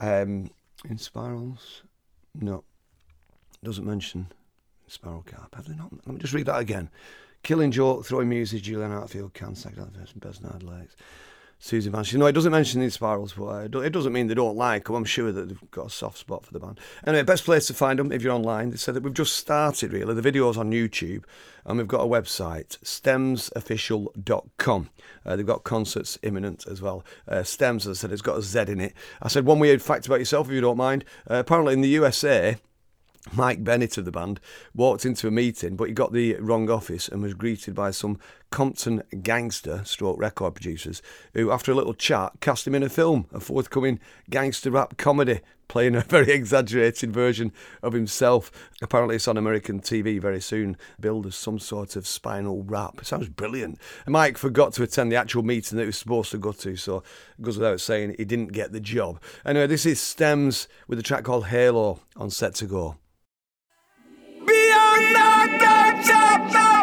Um, 0.00 0.50
Inspirals? 0.84 1.84
No. 2.40 2.64
Doesn't 3.64 3.86
mention 3.86 4.28
Spiral 4.86 5.24
Carp. 5.26 5.54
Have 5.54 5.66
they 5.66 5.74
not? 5.74 5.92
Let 5.92 6.08
me 6.14 6.18
just 6.18 6.34
read 6.34 6.46
that 6.46 6.60
again. 6.60 6.90
Killing 7.42 7.70
Joke, 7.70 8.04
Throwing 8.04 8.28
Muses, 8.28 8.60
Julian 8.60 8.90
Hartfield, 8.90 9.34
Can, 9.34 9.54
Psychedelic 9.54 9.94
Furs, 9.96 10.12
Besnard 10.12 10.62
Lakes. 10.62 10.96
Siouxsie 11.60 11.90
Banshee. 11.90 12.18
No, 12.18 12.26
it 12.26 12.32
doesn't 12.32 12.52
mention 12.52 12.80
the 12.80 12.84
Inspirals, 12.84 13.32
but 13.32 13.46
uh, 13.46 13.60
it 13.60 13.74
it 13.74 13.92
doesn't 13.92 14.12
mean 14.12 14.26
they 14.26 14.34
don't 14.34 14.56
like 14.56 14.84
them. 14.84 14.94
I'm 14.94 15.04
sure 15.04 15.32
that 15.32 15.48
they've 15.48 15.70
got 15.70 15.86
a 15.86 15.90
soft 15.90 16.18
spot 16.18 16.44
for 16.44 16.52
the 16.52 16.60
band. 16.60 16.78
Anyway, 17.06 17.22
best 17.22 17.44
place 17.44 17.66
to 17.68 17.74
find 17.74 17.98
them 17.98 18.12
if 18.12 18.22
you're 18.22 18.34
online. 18.34 18.70
They 18.70 18.76
said 18.76 18.94
that 18.94 19.02
we've 19.02 19.14
just 19.14 19.36
started, 19.36 19.92
really. 19.92 20.14
The 20.14 20.22
video's 20.22 20.58
on 20.58 20.70
YouTube, 20.70 21.24
and 21.64 21.78
we've 21.78 21.88
got 21.88 22.02
a 22.02 22.06
website, 22.06 22.78
stemsofficial.com. 22.80 24.90
Uh, 25.24 25.36
they've 25.36 25.46
got 25.46 25.64
concerts 25.64 26.18
imminent 26.22 26.66
as 26.66 26.82
well. 26.82 27.04
Uh, 27.26 27.42
Stems, 27.42 27.86
as 27.86 27.98
I 27.98 28.00
said, 28.00 28.12
it's 28.12 28.22
got 28.22 28.38
a 28.38 28.42
Z 28.42 28.64
in 28.68 28.80
it. 28.80 28.92
I 29.22 29.28
said 29.28 29.46
one 29.46 29.58
weird 29.58 29.80
fact 29.80 30.06
about 30.06 30.18
yourself, 30.18 30.48
if 30.48 30.52
you 30.52 30.60
don't 30.60 30.76
mind. 30.76 31.06
Uh, 31.28 31.36
apparently, 31.36 31.72
in 31.72 31.80
the 31.80 31.88
USA, 31.88 32.58
Mike 33.32 33.64
Bennett 33.64 33.98
of 33.98 34.04
the 34.04 34.12
band 34.12 34.40
walked 34.74 35.04
into 35.04 35.26
a 35.26 35.30
meeting, 35.30 35.76
but 35.76 35.88
he 35.88 35.94
got 35.94 36.12
the 36.12 36.36
wrong 36.36 36.70
office 36.70 37.08
and 37.08 37.22
was 37.22 37.34
greeted 37.34 37.74
by 37.74 37.90
some 37.90 38.18
Compton 38.50 39.02
gangster 39.22 39.82
stroke 39.84 40.18
record 40.18 40.54
producers 40.54 41.02
who, 41.34 41.50
after 41.50 41.72
a 41.72 41.74
little 41.74 41.94
chat, 41.94 42.32
cast 42.40 42.66
him 42.66 42.74
in 42.74 42.82
a 42.82 42.88
film, 42.88 43.26
a 43.32 43.40
forthcoming 43.40 43.98
gangster 44.30 44.70
rap 44.70 44.96
comedy, 44.96 45.40
playing 45.68 45.96
a 45.96 46.00
very 46.08 46.32
exaggerated 46.32 47.12
version 47.12 47.52
of 47.82 47.92
himself. 47.92 48.50
Apparently, 48.80 49.16
it's 49.16 49.28
on 49.28 49.36
American 49.36 49.80
TV 49.80 50.20
very 50.20 50.40
soon, 50.40 50.76
billed 51.00 51.26
as 51.26 51.36
some 51.36 51.58
sort 51.58 51.96
of 51.96 52.06
spinal 52.06 52.62
rap. 52.62 52.98
It 52.98 53.06
sounds 53.06 53.28
brilliant. 53.28 53.78
Mike 54.06 54.38
forgot 54.38 54.72
to 54.74 54.82
attend 54.82 55.10
the 55.10 55.16
actual 55.16 55.42
meeting 55.42 55.76
that 55.76 55.82
he 55.82 55.86
was 55.86 55.98
supposed 55.98 56.30
to 56.30 56.38
go 56.38 56.52
to, 56.52 56.76
so 56.76 57.02
it 57.38 57.42
goes 57.42 57.58
without 57.58 57.80
saying 57.80 58.14
he 58.16 58.24
didn't 58.24 58.52
get 58.52 58.72
the 58.72 58.80
job. 58.80 59.20
Anyway, 59.44 59.66
this 59.66 59.86
is 59.86 60.00
Stems 60.00 60.68
with 60.88 60.98
a 60.98 61.02
track 61.02 61.24
called 61.24 61.46
Halo 61.46 62.00
on 62.16 62.30
Set 62.30 62.54
to 62.56 62.66
Go. 62.66 62.96
Beyond 64.46 65.14
the 65.14 65.58
gates 65.58 66.75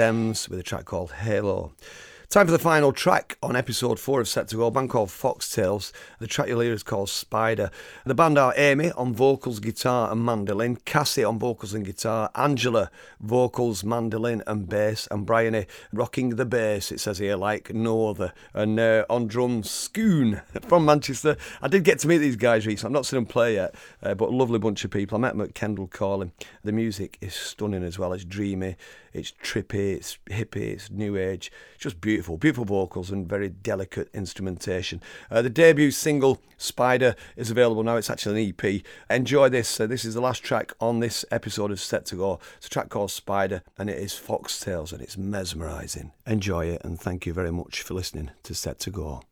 With 0.00 0.58
a 0.58 0.62
track 0.62 0.86
called 0.86 1.12
Halo. 1.12 1.72
Time 2.30 2.46
for 2.46 2.52
the 2.52 2.60
final 2.60 2.92
track 2.92 3.36
on 3.42 3.56
episode 3.56 3.98
four 3.98 4.20
of 4.20 4.28
Set 4.28 4.46
to 4.46 4.56
Go, 4.56 4.66
a 4.66 4.70
band 4.70 4.88
called 4.88 5.08
Foxtails. 5.08 5.90
The 6.20 6.28
track 6.28 6.46
you'll 6.46 6.60
hear 6.60 6.72
is 6.72 6.84
called 6.84 7.08
Spider. 7.08 7.72
The 8.06 8.14
band 8.14 8.38
are 8.38 8.54
Amy 8.56 8.92
on 8.92 9.12
vocals, 9.12 9.58
guitar, 9.58 10.12
and 10.12 10.24
mandolin, 10.24 10.76
Cassie 10.76 11.24
on 11.24 11.40
vocals 11.40 11.74
and 11.74 11.84
guitar, 11.84 12.30
Angela 12.36 12.88
vocals, 13.18 13.82
mandolin, 13.82 14.44
and 14.46 14.68
bass, 14.68 15.08
and 15.10 15.26
Bryony 15.26 15.66
rocking 15.92 16.36
the 16.36 16.46
bass, 16.46 16.92
it 16.92 17.00
says 17.00 17.18
here, 17.18 17.34
like 17.34 17.74
no 17.74 18.06
other. 18.08 18.32
And 18.54 18.78
uh, 18.78 19.06
on 19.10 19.26
drums, 19.26 19.68
Scoon 19.68 20.40
from 20.68 20.84
Manchester. 20.84 21.36
I 21.60 21.66
did 21.66 21.82
get 21.82 21.98
to 21.98 22.06
meet 22.06 22.18
these 22.18 22.36
guys 22.36 22.64
recently. 22.64 22.90
I've 22.90 22.92
not 22.92 23.06
seen 23.06 23.16
them 23.16 23.26
play 23.26 23.54
yet, 23.54 23.74
uh, 24.04 24.14
but 24.14 24.28
a 24.28 24.36
lovely 24.36 24.60
bunch 24.60 24.84
of 24.84 24.92
people. 24.92 25.18
I 25.18 25.20
met 25.20 25.32
them 25.32 25.40
at 25.40 25.56
Kendal 25.56 25.88
Calling. 25.88 26.30
The 26.62 26.70
music 26.70 27.18
is 27.20 27.34
stunning 27.34 27.82
as 27.82 27.98
well. 27.98 28.12
It's 28.12 28.24
dreamy, 28.24 28.76
it's 29.12 29.32
trippy, 29.42 29.96
it's 29.96 30.18
hippie, 30.30 30.74
it's 30.74 30.90
new 30.90 31.16
age. 31.16 31.50
It's 31.74 31.82
just 31.82 32.00
beautiful, 32.00 32.19
beautiful 32.20 32.64
vocals 32.64 33.10
and 33.10 33.28
very 33.28 33.48
delicate 33.48 34.08
instrumentation. 34.14 35.02
Uh, 35.30 35.42
the 35.42 35.50
debut 35.50 35.90
single 35.90 36.40
Spider 36.56 37.14
is 37.36 37.50
available 37.50 37.82
now. 37.82 37.96
It's 37.96 38.10
actually 38.10 38.44
an 38.44 38.54
EP. 38.62 38.82
Enjoy 39.08 39.48
this. 39.48 39.80
Uh, 39.80 39.86
this 39.86 40.04
is 40.04 40.14
the 40.14 40.20
last 40.20 40.42
track 40.42 40.72
on 40.80 41.00
this 41.00 41.24
episode 41.30 41.70
of 41.70 41.80
Set 41.80 42.04
to 42.06 42.16
Go. 42.16 42.38
It's 42.58 42.66
a 42.66 42.70
track 42.70 42.90
called 42.90 43.10
Spider, 43.10 43.62
and 43.78 43.88
it 43.88 43.98
is 43.98 44.12
Foxtails, 44.12 44.92
and 44.92 45.00
it's 45.00 45.16
mesmerising. 45.16 46.12
Enjoy 46.26 46.66
it, 46.66 46.82
and 46.84 47.00
thank 47.00 47.24
you 47.24 47.32
very 47.32 47.50
much 47.50 47.82
for 47.82 47.94
listening 47.94 48.30
to 48.42 48.54
Set 48.54 48.78
to 48.80 48.90
Go. 48.90 49.22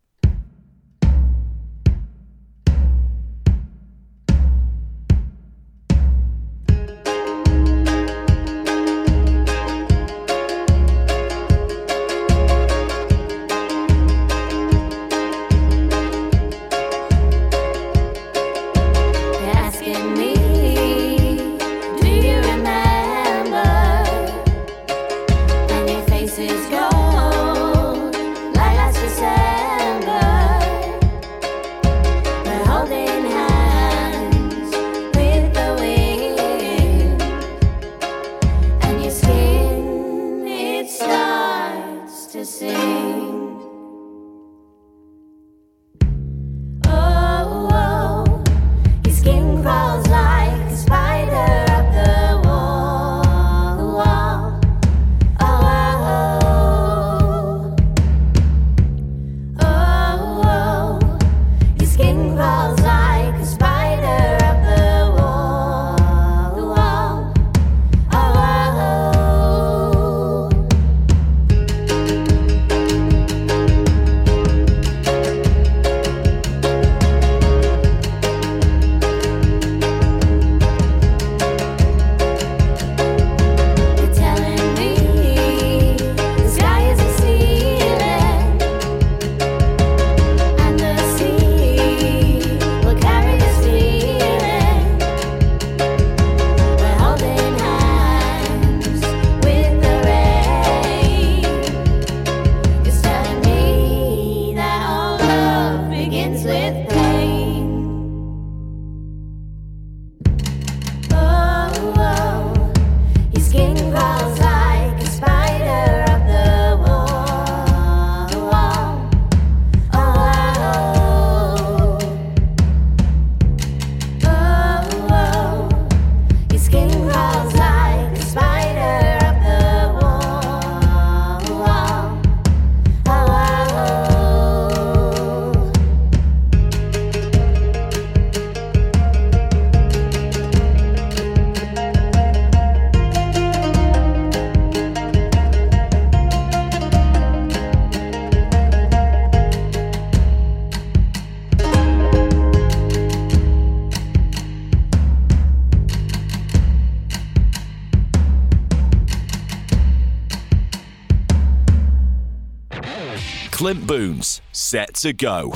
Clint 163.68 163.86
Boon's, 163.86 164.40
set 164.52 164.94
to 164.94 165.12
go. 165.12 165.52